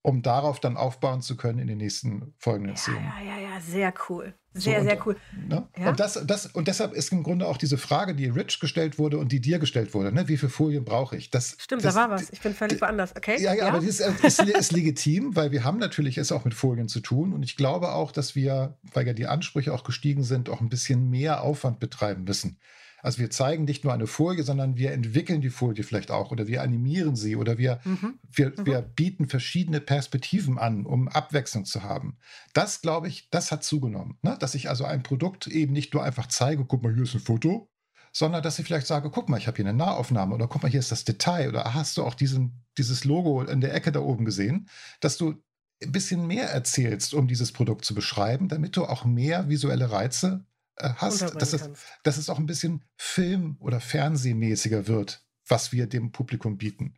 um 0.07 0.21
darauf 0.21 0.61
dann 0.61 0.77
aufbauen 0.77 1.21
zu 1.21 1.35
können 1.35 1.59
in 1.59 1.67
den 1.67 1.79
nächsten 1.79 2.33
folgenden 2.37 2.75
ja, 2.75 2.81
Szenen. 2.81 3.03
Ja, 3.03 3.25
ja, 3.25 3.41
ja, 3.41 3.59
sehr 3.59 3.93
cool. 4.07 4.33
Sehr, 4.53 4.79
so, 4.79 4.87
sehr 4.87 5.05
cool. 5.05 5.17
Ne? 5.49 5.67
Ja? 5.77 5.89
Und, 5.89 5.99
das, 5.99 6.25
das, 6.25 6.45
und 6.45 6.69
deshalb 6.69 6.93
ist 6.93 7.11
im 7.11 7.23
Grunde 7.23 7.45
auch 7.45 7.57
diese 7.57 7.77
Frage, 7.77 8.15
die 8.15 8.27
Rich 8.27 8.61
gestellt 8.61 8.97
wurde 8.97 9.17
und 9.17 9.33
die 9.33 9.41
dir 9.41 9.59
gestellt 9.59 9.93
wurde, 9.93 10.13
ne? 10.13 10.29
wie 10.29 10.37
viele 10.37 10.49
Folien 10.49 10.85
brauche 10.85 11.17
ich? 11.17 11.29
Das, 11.29 11.57
Stimmt, 11.59 11.83
das, 11.83 11.93
da 11.93 11.99
war 11.99 12.09
was. 12.09 12.29
Ich 12.31 12.39
bin 12.39 12.53
völlig 12.53 12.79
woanders, 12.79 13.17
okay? 13.17 13.35
Ja, 13.41 13.53
ja, 13.53 13.65
ja? 13.65 13.67
aber 13.67 13.79
das 13.79 13.99
ist, 13.99 13.99
ist, 13.99 14.39
ist, 14.39 14.71
legitim, 14.71 15.35
weil 15.35 15.51
wir 15.51 15.65
haben 15.65 15.77
natürlich 15.77 16.17
es 16.17 16.31
auch 16.31 16.45
mit 16.45 16.53
Folien 16.53 16.87
zu 16.87 17.01
tun 17.01 17.33
und 17.33 17.43
ich 17.43 17.57
glaube 17.57 17.91
auch, 17.91 18.13
dass 18.13 18.33
wir, 18.33 18.77
weil 18.93 19.05
ja 19.05 19.13
die 19.13 19.27
Ansprüche 19.27 19.73
auch 19.73 19.83
gestiegen 19.83 20.23
sind, 20.23 20.49
auch 20.49 20.61
ein 20.61 20.69
bisschen 20.69 21.09
mehr 21.09 21.41
Aufwand 21.41 21.81
betreiben 21.81 22.23
müssen. 22.23 22.59
Also 23.01 23.19
wir 23.19 23.29
zeigen 23.29 23.65
nicht 23.65 23.83
nur 23.83 23.93
eine 23.93 24.07
Folie, 24.07 24.43
sondern 24.43 24.77
wir 24.77 24.91
entwickeln 24.91 25.41
die 25.41 25.49
Folie 25.49 25.83
vielleicht 25.83 26.11
auch 26.11 26.31
oder 26.31 26.47
wir 26.47 26.61
animieren 26.61 27.15
sie 27.15 27.35
oder 27.35 27.57
wir, 27.57 27.79
mhm. 27.83 28.19
Wir, 28.29 28.49
mhm. 28.49 28.65
wir 28.65 28.81
bieten 28.81 29.27
verschiedene 29.27 29.79
Perspektiven 29.79 30.57
an, 30.57 30.85
um 30.85 31.07
Abwechslung 31.07 31.65
zu 31.65 31.83
haben. 31.83 32.17
Das, 32.53 32.81
glaube 32.81 33.07
ich, 33.07 33.29
das 33.29 33.51
hat 33.51 33.63
zugenommen. 33.63 34.17
Ne? 34.21 34.37
Dass 34.39 34.55
ich 34.55 34.69
also 34.69 34.85
ein 34.85 35.03
Produkt 35.03 35.47
eben 35.47 35.73
nicht 35.73 35.93
nur 35.93 36.03
einfach 36.03 36.27
zeige, 36.27 36.65
guck 36.65 36.83
mal, 36.83 36.93
hier 36.93 37.03
ist 37.03 37.13
ein 37.13 37.19
Foto, 37.19 37.69
sondern 38.11 38.41
dass 38.41 38.57
ich 38.57 38.65
vielleicht 38.65 38.87
sage, 38.87 39.11
guck 39.11 39.29
mal, 39.29 39.37
ich 39.37 39.47
habe 39.47 39.57
hier 39.57 39.65
eine 39.65 39.77
Nahaufnahme 39.77 40.33
oder 40.33 40.47
guck 40.47 40.63
mal, 40.63 40.69
hier 40.69 40.79
ist 40.79 40.91
das 40.91 41.05
Detail 41.05 41.49
oder 41.49 41.73
hast 41.73 41.97
du 41.97 42.03
auch 42.03 42.15
diesen, 42.15 42.63
dieses 42.77 43.03
Logo 43.03 43.43
in 43.43 43.61
der 43.61 43.73
Ecke 43.75 43.91
da 43.91 43.99
oben 43.99 44.25
gesehen, 44.25 44.67
dass 45.01 45.17
du 45.17 45.35
ein 45.83 45.91
bisschen 45.91 46.25
mehr 46.25 46.49
erzählst, 46.49 47.13
um 47.13 47.27
dieses 47.27 47.51
Produkt 47.51 47.85
zu 47.85 47.93
beschreiben, 47.93 48.47
damit 48.47 48.75
du 48.75 48.85
auch 48.85 49.05
mehr 49.05 49.49
visuelle 49.49 49.91
Reize 49.91 50.45
hast, 50.79 51.21
dass 51.41 51.53
es, 51.53 51.69
dass 52.03 52.17
es 52.17 52.29
auch 52.29 52.37
ein 52.37 52.45
bisschen 52.45 52.83
Film- 52.97 53.57
oder 53.59 53.79
Fernsehmäßiger 53.79 54.87
wird, 54.87 55.25
was 55.47 55.71
wir 55.71 55.87
dem 55.87 56.11
Publikum 56.11 56.57
bieten. 56.57 56.97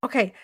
Okay. 0.00 0.34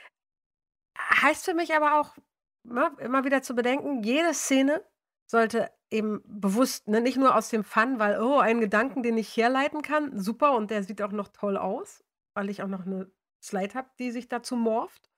Heißt 0.99 1.45
für 1.45 1.55
mich 1.55 1.75
aber 1.75 2.01
auch, 2.01 2.17
ne, 2.65 2.91
immer 2.99 3.25
wieder 3.25 3.43
zu 3.43 3.55
bedenken, 3.55 4.03
jede 4.03 4.35
Szene 4.35 4.85
sollte 5.27 5.71
eben 5.91 6.23
bewusst, 6.25 6.89
ne, 6.89 7.01
nicht 7.01 7.17
nur 7.17 7.35
aus 7.35 7.49
dem 7.49 7.65
Fun, 7.65 7.99
weil, 7.99 8.21
oh, 8.21 8.39
einen 8.39 8.61
Gedanken, 8.61 9.03
den 9.03 9.19
ich 9.19 9.37
herleiten 9.37 9.83
kann, 9.83 10.19
super, 10.19 10.55
und 10.55 10.71
der 10.71 10.83
sieht 10.85 11.03
auch 11.03 11.13
noch 11.13 11.29
toll 11.29 11.57
aus, 11.57 12.05
weil 12.35 12.51
ich 12.51 12.63
auch 12.63 12.69
noch 12.69 12.87
eine 12.87 13.11
Slide 13.43 13.75
habe, 13.75 13.91
die 13.99 14.11
sich 14.11 14.29
dazu 14.29 14.57
morpht, 14.57 15.11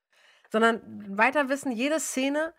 sondern 0.51 1.17
weiter 1.17 1.49
wissen, 1.49 1.73
jede 1.73 2.01
Szene 2.01 2.55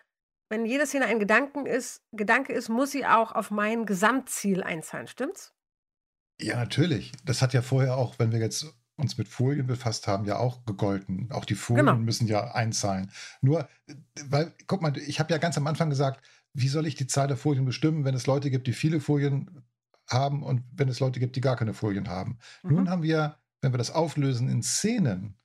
wenn 0.52 0.66
jede 0.66 0.86
Szene 0.86 1.06
ein 1.06 1.20
Gedanken 1.20 1.66
ist, 1.66 2.04
Gedanke 2.12 2.52
ist, 2.52 2.68
muss 2.68 2.92
sie 2.92 3.06
auch 3.06 3.32
auf 3.32 3.52
mein 3.52 3.86
Gesamtziel 3.86 4.62
einzahlen, 4.62 5.08
stimmt's? 5.08 5.54
Ja, 6.42 6.58
natürlich. 6.58 7.14
Das 7.24 7.42
hat 7.42 7.54
ja 7.54 7.62
vorher 7.62 7.96
auch, 7.96 8.20
wenn 8.20 8.34
wir 8.34 8.40
jetzt 8.40 8.66
uns 8.98 9.18
mit 9.18 9.30
Folien 9.30 9.66
befasst 9.66 10.08
haben, 10.08 10.26
ja 10.26 10.38
auch 10.38 10.66
gegolten. 10.66 11.32
Auch 11.32 11.46
die 11.46 11.56
Folien 11.56 11.86
genau. 11.86 11.98
müssen 11.98 12.28
ja 12.28 12.54
einzahlen. 12.54 13.12
Nur, 13.40 13.70
weil, 14.26 14.54
guck 14.68 14.82
mal, 14.82 14.96
ich 14.98 15.22
habe 15.22 15.32
ja 15.32 15.38
ganz 15.38 15.58
am 15.58 15.68
Anfang 15.68 15.90
gesagt, 15.90 16.22
wie 16.54 16.68
soll 16.68 16.86
ich 16.86 16.96
die 16.96 17.08
Zahl 17.08 17.30
der 17.30 17.38
Folien 17.38 17.64
bestimmen, 17.64 18.04
wenn 18.04 18.14
es 18.14 18.28
Leute 18.28 18.52
gibt, 18.52 18.68
die 18.68 18.74
viele 18.74 19.00
Folien 19.00 19.64
haben 20.10 20.44
und 20.44 20.64
wenn 20.74 20.90
es 20.90 21.00
Leute 21.00 21.22
gibt, 21.22 21.38
die 21.38 21.42
gar 21.42 21.56
keine 21.56 21.74
Folien 21.74 22.10
haben. 22.10 22.40
Mhm. 22.64 22.76
Nun 22.76 22.90
haben 22.90 23.04
wir, 23.04 23.38
wenn 23.62 23.72
wir 23.72 23.78
das 23.78 23.92
auflösen 23.92 24.50
in 24.50 24.62
Szenen, 24.62 25.38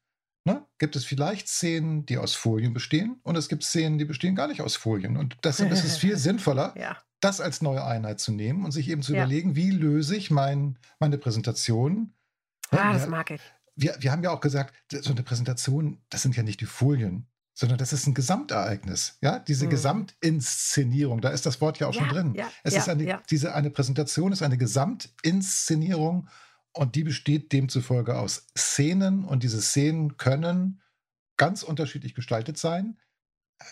Ne? 0.46 0.64
Gibt 0.78 0.94
es 0.94 1.04
vielleicht 1.04 1.48
Szenen, 1.48 2.06
die 2.06 2.18
aus 2.18 2.36
Folien 2.36 2.72
bestehen 2.72 3.18
und 3.24 3.34
es 3.34 3.48
gibt 3.48 3.64
Szenen, 3.64 3.98
die 3.98 4.04
bestehen 4.04 4.36
gar 4.36 4.46
nicht 4.46 4.60
aus 4.60 4.76
Folien. 4.76 5.16
Und 5.16 5.36
deshalb 5.42 5.72
ist 5.72 5.84
es 5.84 5.96
viel 5.98 6.16
sinnvoller, 6.16 6.72
ja. 6.78 6.96
das 7.18 7.40
als 7.40 7.62
neue 7.62 7.84
Einheit 7.84 8.20
zu 8.20 8.30
nehmen 8.30 8.64
und 8.64 8.70
sich 8.70 8.88
eben 8.88 9.02
zu 9.02 9.12
ja. 9.12 9.24
überlegen, 9.24 9.56
wie 9.56 9.72
löse 9.72 10.14
ich 10.14 10.30
mein, 10.30 10.78
meine 11.00 11.18
Präsentation. 11.18 12.14
Ah, 12.70 12.92
das 12.92 13.08
mag 13.08 13.32
ich. 13.32 13.40
Wir, 13.74 13.96
wir 13.98 14.12
haben 14.12 14.22
ja 14.22 14.30
auch 14.30 14.40
gesagt, 14.40 14.72
so 14.92 15.10
eine 15.10 15.24
Präsentation, 15.24 15.98
das 16.10 16.22
sind 16.22 16.36
ja 16.36 16.44
nicht 16.44 16.60
die 16.60 16.66
Folien, 16.66 17.26
sondern 17.52 17.78
das 17.78 17.92
ist 17.92 18.06
ein 18.06 18.14
Gesamtereignis. 18.14 19.18
Ja, 19.22 19.40
diese 19.40 19.64
hm. 19.64 19.70
Gesamtinszenierung, 19.70 21.22
da 21.22 21.30
ist 21.30 21.44
das 21.44 21.60
Wort 21.60 21.80
ja 21.80 21.88
auch 21.88 21.94
ja, 21.94 22.02
schon 22.02 22.08
drin. 22.08 22.34
Ja, 22.36 22.48
es 22.62 22.74
ja, 22.74 22.82
ist 22.82 22.88
eine, 22.88 23.20
diese, 23.28 23.52
eine 23.52 23.70
Präsentation 23.70 24.30
ist 24.30 24.42
eine 24.42 24.58
Gesamtinszenierung 24.58 26.28
und 26.76 26.94
die 26.94 27.04
besteht 27.04 27.52
demzufolge 27.52 28.18
aus 28.18 28.46
Szenen 28.56 29.24
und 29.24 29.42
diese 29.42 29.60
Szenen 29.60 30.16
können 30.16 30.82
ganz 31.36 31.62
unterschiedlich 31.62 32.14
gestaltet 32.14 32.58
sein. 32.58 32.98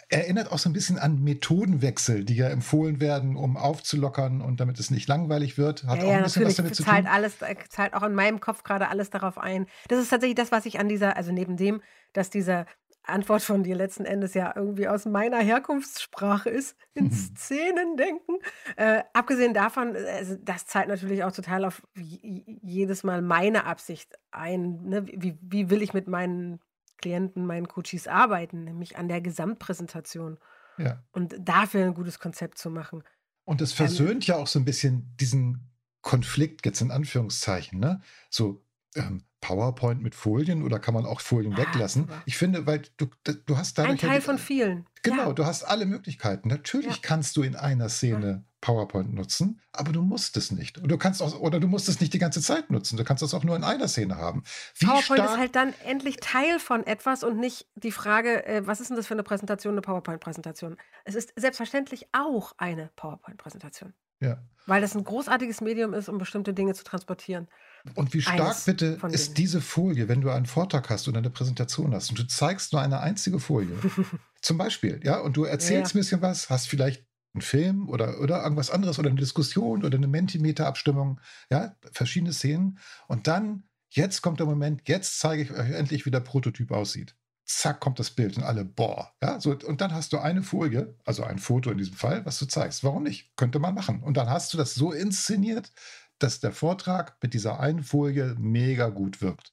Erinnert 0.08 0.50
auch 0.50 0.58
so 0.58 0.70
ein 0.70 0.72
bisschen 0.72 0.98
an 0.98 1.22
Methodenwechsel, 1.22 2.24
die 2.24 2.36
ja 2.36 2.48
empfohlen 2.48 3.00
werden, 3.00 3.36
um 3.36 3.58
aufzulockern 3.58 4.40
und 4.40 4.58
damit 4.58 4.80
es 4.80 4.90
nicht 4.90 5.06
langweilig 5.08 5.58
wird. 5.58 5.84
Hat 5.84 5.98
ja, 5.98 6.04
auch 6.04 6.12
ein 6.12 6.22
bisschen 6.22 6.46
was 6.46 6.54
damit 6.54 6.74
zu 6.74 6.84
tun. 6.84 7.06
Alles, 7.06 7.36
zahlt 7.68 7.92
auch 7.92 8.02
in 8.02 8.14
meinem 8.14 8.40
Kopf 8.40 8.62
gerade 8.62 8.88
alles 8.88 9.10
darauf 9.10 9.36
ein. 9.36 9.66
Das 9.88 9.98
ist 9.98 10.08
tatsächlich 10.08 10.36
das, 10.36 10.52
was 10.52 10.64
ich 10.64 10.78
an 10.78 10.88
dieser, 10.88 11.18
also 11.18 11.32
neben 11.32 11.58
dem, 11.58 11.82
dass 12.14 12.30
dieser 12.30 12.64
Antwort 13.04 13.42
von 13.42 13.62
dir 13.62 13.76
letzten 13.76 14.04
Endes 14.04 14.34
ja 14.34 14.52
irgendwie 14.56 14.88
aus 14.88 15.04
meiner 15.04 15.38
Herkunftssprache 15.38 16.48
ist, 16.48 16.76
in 16.94 17.10
Szenen 17.12 17.96
denken. 17.96 18.38
Äh, 18.76 19.02
abgesehen 19.12 19.54
davon, 19.54 19.94
also 19.94 20.36
das 20.42 20.66
zahlt 20.66 20.88
natürlich 20.88 21.24
auch 21.24 21.32
total 21.32 21.64
auf 21.64 21.82
jedes 21.94 23.04
Mal 23.04 23.22
meine 23.22 23.64
Absicht 23.64 24.18
ein. 24.30 24.84
Ne? 24.84 25.06
Wie, 25.06 25.38
wie 25.40 25.70
will 25.70 25.82
ich 25.82 25.92
mit 25.94 26.08
meinen 26.08 26.60
Klienten, 26.98 27.44
meinen 27.44 27.68
Coaches 27.68 28.08
arbeiten, 28.08 28.64
nämlich 28.64 28.96
an 28.96 29.08
der 29.08 29.20
Gesamtpräsentation. 29.20 30.38
Ja. 30.78 31.02
Und 31.12 31.36
dafür 31.38 31.84
ein 31.84 31.94
gutes 31.94 32.18
Konzept 32.18 32.58
zu 32.58 32.70
machen. 32.70 33.04
Und 33.44 33.60
es 33.60 33.72
versöhnt 33.72 34.26
ähm, 34.28 34.34
ja 34.34 34.36
auch 34.36 34.46
so 34.46 34.58
ein 34.58 34.64
bisschen 34.64 35.14
diesen 35.20 35.70
Konflikt, 36.00 36.64
jetzt 36.64 36.80
in 36.80 36.90
Anführungszeichen, 36.90 37.78
ne? 37.78 38.00
So, 38.30 38.64
ähm, 38.94 39.24
PowerPoint 39.44 40.02
mit 40.02 40.14
Folien 40.14 40.62
oder 40.62 40.78
kann 40.78 40.94
man 40.94 41.04
auch 41.04 41.20
Folien 41.20 41.52
ah, 41.52 41.58
weglassen? 41.58 42.04
Super. 42.04 42.22
Ich 42.24 42.38
finde, 42.38 42.66
weil 42.66 42.80
du, 42.96 43.08
du 43.44 43.58
hast 43.58 43.76
dadurch. 43.76 44.02
Ein 44.02 44.08
Teil 44.08 44.14
ja, 44.14 44.20
von 44.22 44.38
vielen. 44.38 44.86
Genau, 45.02 45.28
ja. 45.28 45.32
du 45.34 45.44
hast 45.44 45.64
alle 45.64 45.84
Möglichkeiten. 45.84 46.48
Natürlich 46.48 46.96
ja. 46.96 47.02
kannst 47.02 47.36
du 47.36 47.42
in 47.42 47.54
einer 47.54 47.90
Szene 47.90 48.44
PowerPoint 48.62 49.12
nutzen, 49.12 49.60
aber 49.72 49.92
du 49.92 50.00
musst 50.00 50.38
es 50.38 50.50
nicht. 50.50 50.78
Und 50.78 50.88
du 50.88 50.96
kannst 50.96 51.22
auch, 51.22 51.38
oder 51.38 51.60
du 51.60 51.68
musst 51.68 51.90
es 51.90 52.00
nicht 52.00 52.14
die 52.14 52.18
ganze 52.18 52.40
Zeit 52.40 52.70
nutzen. 52.70 52.96
Du 52.96 53.04
kannst 53.04 53.22
das 53.22 53.34
auch 53.34 53.44
nur 53.44 53.54
in 53.54 53.64
einer 53.64 53.86
Szene 53.86 54.16
haben. 54.16 54.44
Wie 54.78 54.86
PowerPoint 54.86 55.20
ist 55.20 55.36
halt 55.36 55.54
dann 55.56 55.74
endlich 55.84 56.16
Teil 56.16 56.58
von 56.58 56.86
etwas 56.86 57.22
und 57.22 57.38
nicht 57.38 57.66
die 57.74 57.92
Frage, 57.92 58.46
äh, 58.46 58.66
was 58.66 58.80
ist 58.80 58.88
denn 58.88 58.96
das 58.96 59.06
für 59.06 59.12
eine 59.12 59.24
Präsentation, 59.24 59.74
eine 59.74 59.82
PowerPoint-Präsentation? 59.82 60.78
Es 61.04 61.14
ist 61.14 61.34
selbstverständlich 61.36 62.06
auch 62.12 62.54
eine 62.56 62.90
PowerPoint-Präsentation. 62.96 63.92
Ja. 64.20 64.42
Weil 64.66 64.80
das 64.80 64.96
ein 64.96 65.04
großartiges 65.04 65.60
Medium 65.60 65.92
ist, 65.92 66.08
um 66.08 66.18
bestimmte 66.18 66.54
Dinge 66.54 66.74
zu 66.74 66.84
transportieren. 66.84 67.48
Und 67.94 68.14
wie 68.14 68.22
stark 68.22 68.64
bitte 68.64 68.98
ist 69.10 69.36
diese 69.36 69.60
Folie, 69.60 70.08
wenn 70.08 70.22
du 70.22 70.30
einen 70.30 70.46
Vortrag 70.46 70.88
hast 70.88 71.06
oder 71.06 71.18
eine 71.18 71.28
Präsentation 71.28 71.94
hast 71.94 72.08
und 72.08 72.18
du 72.18 72.26
zeigst 72.26 72.72
nur 72.72 72.80
eine 72.80 73.00
einzige 73.00 73.38
Folie, 73.38 73.76
zum 74.40 74.56
Beispiel, 74.56 75.00
ja, 75.04 75.20
und 75.20 75.36
du 75.36 75.44
erzählst 75.44 75.92
ja. 75.92 75.98
ein 75.98 76.00
bisschen 76.00 76.22
was, 76.22 76.48
hast 76.48 76.68
vielleicht 76.68 77.04
einen 77.34 77.42
Film 77.42 77.90
oder, 77.90 78.20
oder 78.20 78.42
irgendwas 78.42 78.70
anderes 78.70 78.98
oder 78.98 79.10
eine 79.10 79.20
Diskussion 79.20 79.84
oder 79.84 79.98
eine 79.98 80.06
Mentimeter-Abstimmung, 80.06 81.20
ja, 81.50 81.76
verschiedene 81.92 82.32
Szenen 82.32 82.78
und 83.06 83.26
dann, 83.26 83.64
jetzt 83.90 84.22
kommt 84.22 84.40
der 84.40 84.46
Moment, 84.46 84.88
jetzt 84.88 85.20
zeige 85.20 85.42
ich 85.42 85.50
euch 85.50 85.70
endlich, 85.72 86.06
wie 86.06 86.10
der 86.10 86.20
Prototyp 86.20 86.70
aussieht 86.70 87.14
zack, 87.44 87.80
kommt 87.80 87.98
das 87.98 88.10
Bild 88.10 88.36
und 88.36 88.42
alle, 88.42 88.64
boah. 88.64 89.12
Ja, 89.22 89.40
so, 89.40 89.52
und 89.52 89.80
dann 89.80 89.92
hast 89.92 90.12
du 90.12 90.18
eine 90.18 90.42
Folie, 90.42 90.96
also 91.04 91.24
ein 91.24 91.38
Foto 91.38 91.70
in 91.70 91.78
diesem 91.78 91.94
Fall, 91.94 92.24
was 92.24 92.38
du 92.38 92.46
zeigst. 92.46 92.84
Warum 92.84 93.02
nicht? 93.02 93.36
Könnte 93.36 93.58
man 93.58 93.74
machen. 93.74 94.02
Und 94.02 94.16
dann 94.16 94.30
hast 94.30 94.52
du 94.52 94.58
das 94.58 94.74
so 94.74 94.92
inszeniert, 94.92 95.70
dass 96.18 96.40
der 96.40 96.52
Vortrag 96.52 97.16
mit 97.22 97.34
dieser 97.34 97.60
einen 97.60 97.82
Folie 97.82 98.34
mega 98.38 98.88
gut 98.88 99.20
wirkt. 99.20 99.52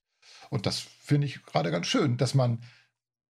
Und 0.49 0.65
das 0.65 0.80
finde 0.80 1.27
ich 1.27 1.43
gerade 1.45 1.71
ganz 1.71 1.88
schön, 1.88 2.17
dass 2.17 2.34
man 2.34 2.62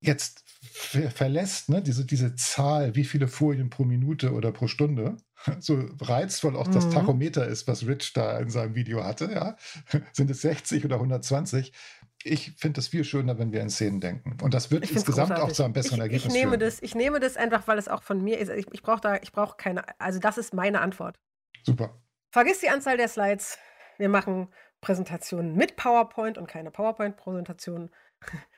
jetzt 0.02 0.44
verlässt, 0.72 1.70
ne, 1.70 1.82
diese, 1.82 2.06
diese 2.06 2.36
Zahl, 2.36 2.96
wie 2.96 3.06
viele 3.06 3.28
Folien 3.28 3.70
pro 3.70 3.84
Minute 3.84 4.34
oder 4.34 4.52
pro 4.52 4.68
Stunde, 4.68 5.18
so 5.60 5.90
reizvoll 6.00 6.56
auch 6.56 6.68
mhm. 6.68 6.74
das 6.74 6.90
Tachometer 6.90 7.48
ist, 7.48 7.68
was 7.68 7.86
Rich 7.86 8.14
da 8.14 8.40
in 8.40 8.50
seinem 8.50 8.76
Video 8.76 9.04
hatte, 9.04 9.32
ja, 9.32 9.56
sind 10.14 10.30
es 10.30 10.42
60 10.42 10.86
oder 10.86 10.96
130, 10.96 11.72
ich 12.24 12.54
finde 12.58 12.80
es 12.80 12.88
viel 12.88 13.04
schöner, 13.04 13.38
wenn 13.40 13.52
wir 13.52 13.62
in 13.62 13.70
Szenen 13.70 14.00
denken. 14.00 14.38
Und 14.42 14.54
das 14.54 14.72
wird 14.72 14.90
insgesamt 14.90 15.30
großartig. 15.30 15.52
auch 15.52 15.52
zu 15.56 15.64
einem 15.64 15.74
besseren 15.74 16.00
ich, 16.00 16.04
Ergebnis 16.04 16.26
ich 16.26 16.34
nehme 16.34 16.52
führen. 16.52 16.60
Das, 16.60 16.82
ich 16.82 16.96
nehme 16.96 17.20
das 17.20 17.38
einfach, 17.38 17.68
weil 17.68 17.78
es 17.78 17.88
auch 17.88 18.04
von 18.04 18.24
mir 18.24 18.40
ist. 18.40 18.50
Ich, 18.50 18.68
ich 18.72 18.84
brauche 18.84 19.02
da, 19.02 19.16
ich 19.18 19.32
brauche 19.32 19.58
keine, 19.58 19.84
also 20.00 20.20
das 20.20 20.38
ist 20.38 20.54
meine 20.54 20.82
Antwort. 20.82 21.20
Super. 21.64 22.02
Vergiss 22.32 22.60
die 22.60 22.70
Anzahl 22.70 22.98
der 22.98 23.08
Slides. 23.08 23.58
Wir 23.98 24.10
machen 24.10 24.48
Präsentationen 24.82 25.56
mit 25.56 25.76
PowerPoint 25.76 26.38
und 26.38 26.48
keine 26.48 26.72
PowerPoint-Präsentationen. 26.72 27.92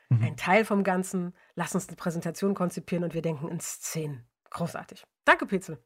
Mhm. 0.08 0.22
Ein 0.22 0.36
Teil 0.36 0.64
vom 0.64 0.84
Ganzen. 0.84 1.34
Lass 1.54 1.74
uns 1.74 1.88
eine 1.88 1.96
Präsentation 1.96 2.54
konzipieren 2.54 3.04
und 3.04 3.14
wir 3.14 3.22
denken 3.22 3.48
in 3.48 3.60
Szenen. 3.60 4.26
Großartig. 4.50 5.04
Danke, 5.24 5.46
Petzel. 5.46 5.78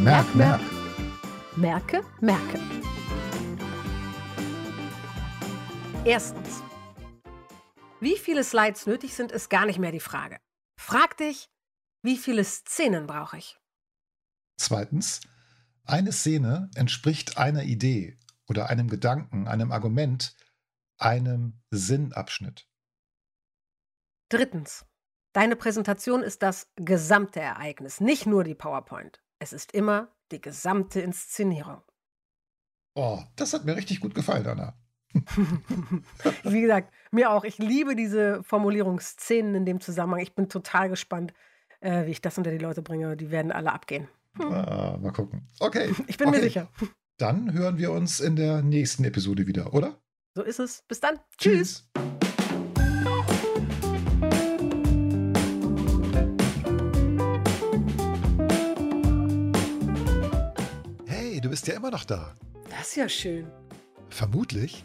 Merk, 0.00 0.34
merk. 0.34 0.60
Merke, 1.56 2.02
merke. 2.20 2.58
Erstens. 6.06 6.62
Wie 7.98 8.18
viele 8.18 8.44
Slides 8.44 8.86
nötig 8.86 9.14
sind, 9.14 9.32
ist 9.32 9.48
gar 9.48 9.64
nicht 9.64 9.78
mehr 9.78 9.90
die 9.90 10.00
Frage. 10.00 10.38
Frag 10.78 11.16
dich, 11.16 11.48
wie 12.02 12.18
viele 12.18 12.44
Szenen 12.44 13.06
brauche 13.06 13.38
ich? 13.38 13.58
Zweitens. 14.58 15.22
Eine 15.86 16.12
Szene 16.12 16.70
entspricht 16.74 17.38
einer 17.38 17.62
Idee 17.62 18.18
oder 18.46 18.68
einem 18.68 18.88
Gedanken, 18.88 19.48
einem 19.48 19.72
Argument, 19.72 20.36
einem 20.98 21.62
Sinnabschnitt. 21.70 22.68
Drittens. 24.28 24.84
Deine 25.32 25.56
Präsentation 25.56 26.22
ist 26.22 26.42
das 26.42 26.70
gesamte 26.76 27.40
Ereignis, 27.40 28.00
nicht 28.00 28.26
nur 28.26 28.44
die 28.44 28.54
PowerPoint. 28.54 29.22
Es 29.38 29.54
ist 29.54 29.72
immer 29.72 30.14
die 30.32 30.40
gesamte 30.42 31.00
Inszenierung. 31.00 31.82
Oh, 32.94 33.22
das 33.36 33.54
hat 33.54 33.64
mir 33.64 33.76
richtig 33.76 34.00
gut 34.00 34.14
gefallen, 34.14 34.46
Anna. 34.46 34.78
Wie 36.44 36.60
gesagt, 36.60 36.92
mir 37.10 37.30
auch. 37.30 37.44
Ich 37.44 37.58
liebe 37.58 37.94
diese 37.94 38.42
Formulierungsszenen 38.42 39.54
in 39.54 39.64
dem 39.64 39.80
Zusammenhang. 39.80 40.20
Ich 40.20 40.34
bin 40.34 40.48
total 40.48 40.88
gespannt, 40.88 41.32
äh, 41.80 42.06
wie 42.06 42.10
ich 42.10 42.20
das 42.20 42.36
unter 42.38 42.50
die 42.50 42.58
Leute 42.58 42.82
bringe. 42.82 43.16
Die 43.16 43.30
werden 43.30 43.52
alle 43.52 43.72
abgehen. 43.72 44.08
Hm. 44.36 44.52
Ah, 44.52 44.98
mal 45.00 45.12
gucken. 45.12 45.48
Okay. 45.60 45.92
Ich 46.08 46.18
bin 46.18 46.28
okay. 46.28 46.38
mir 46.38 46.42
sicher. 46.42 46.68
Dann 47.16 47.52
hören 47.52 47.78
wir 47.78 47.92
uns 47.92 48.18
in 48.20 48.34
der 48.34 48.62
nächsten 48.62 49.04
Episode 49.04 49.46
wieder, 49.46 49.72
oder? 49.72 50.00
So 50.34 50.42
ist 50.42 50.58
es. 50.58 50.82
Bis 50.88 51.00
dann. 51.00 51.20
Tschüss. 51.38 51.88
Tschüss. 51.94 52.04
Hey, 61.06 61.40
du 61.40 61.48
bist 61.48 61.68
ja 61.68 61.74
immer 61.74 61.92
noch 61.92 62.04
da. 62.04 62.34
Das 62.68 62.88
ist 62.88 62.96
ja 62.96 63.08
schön. 63.08 63.46
Vermutlich 64.08 64.84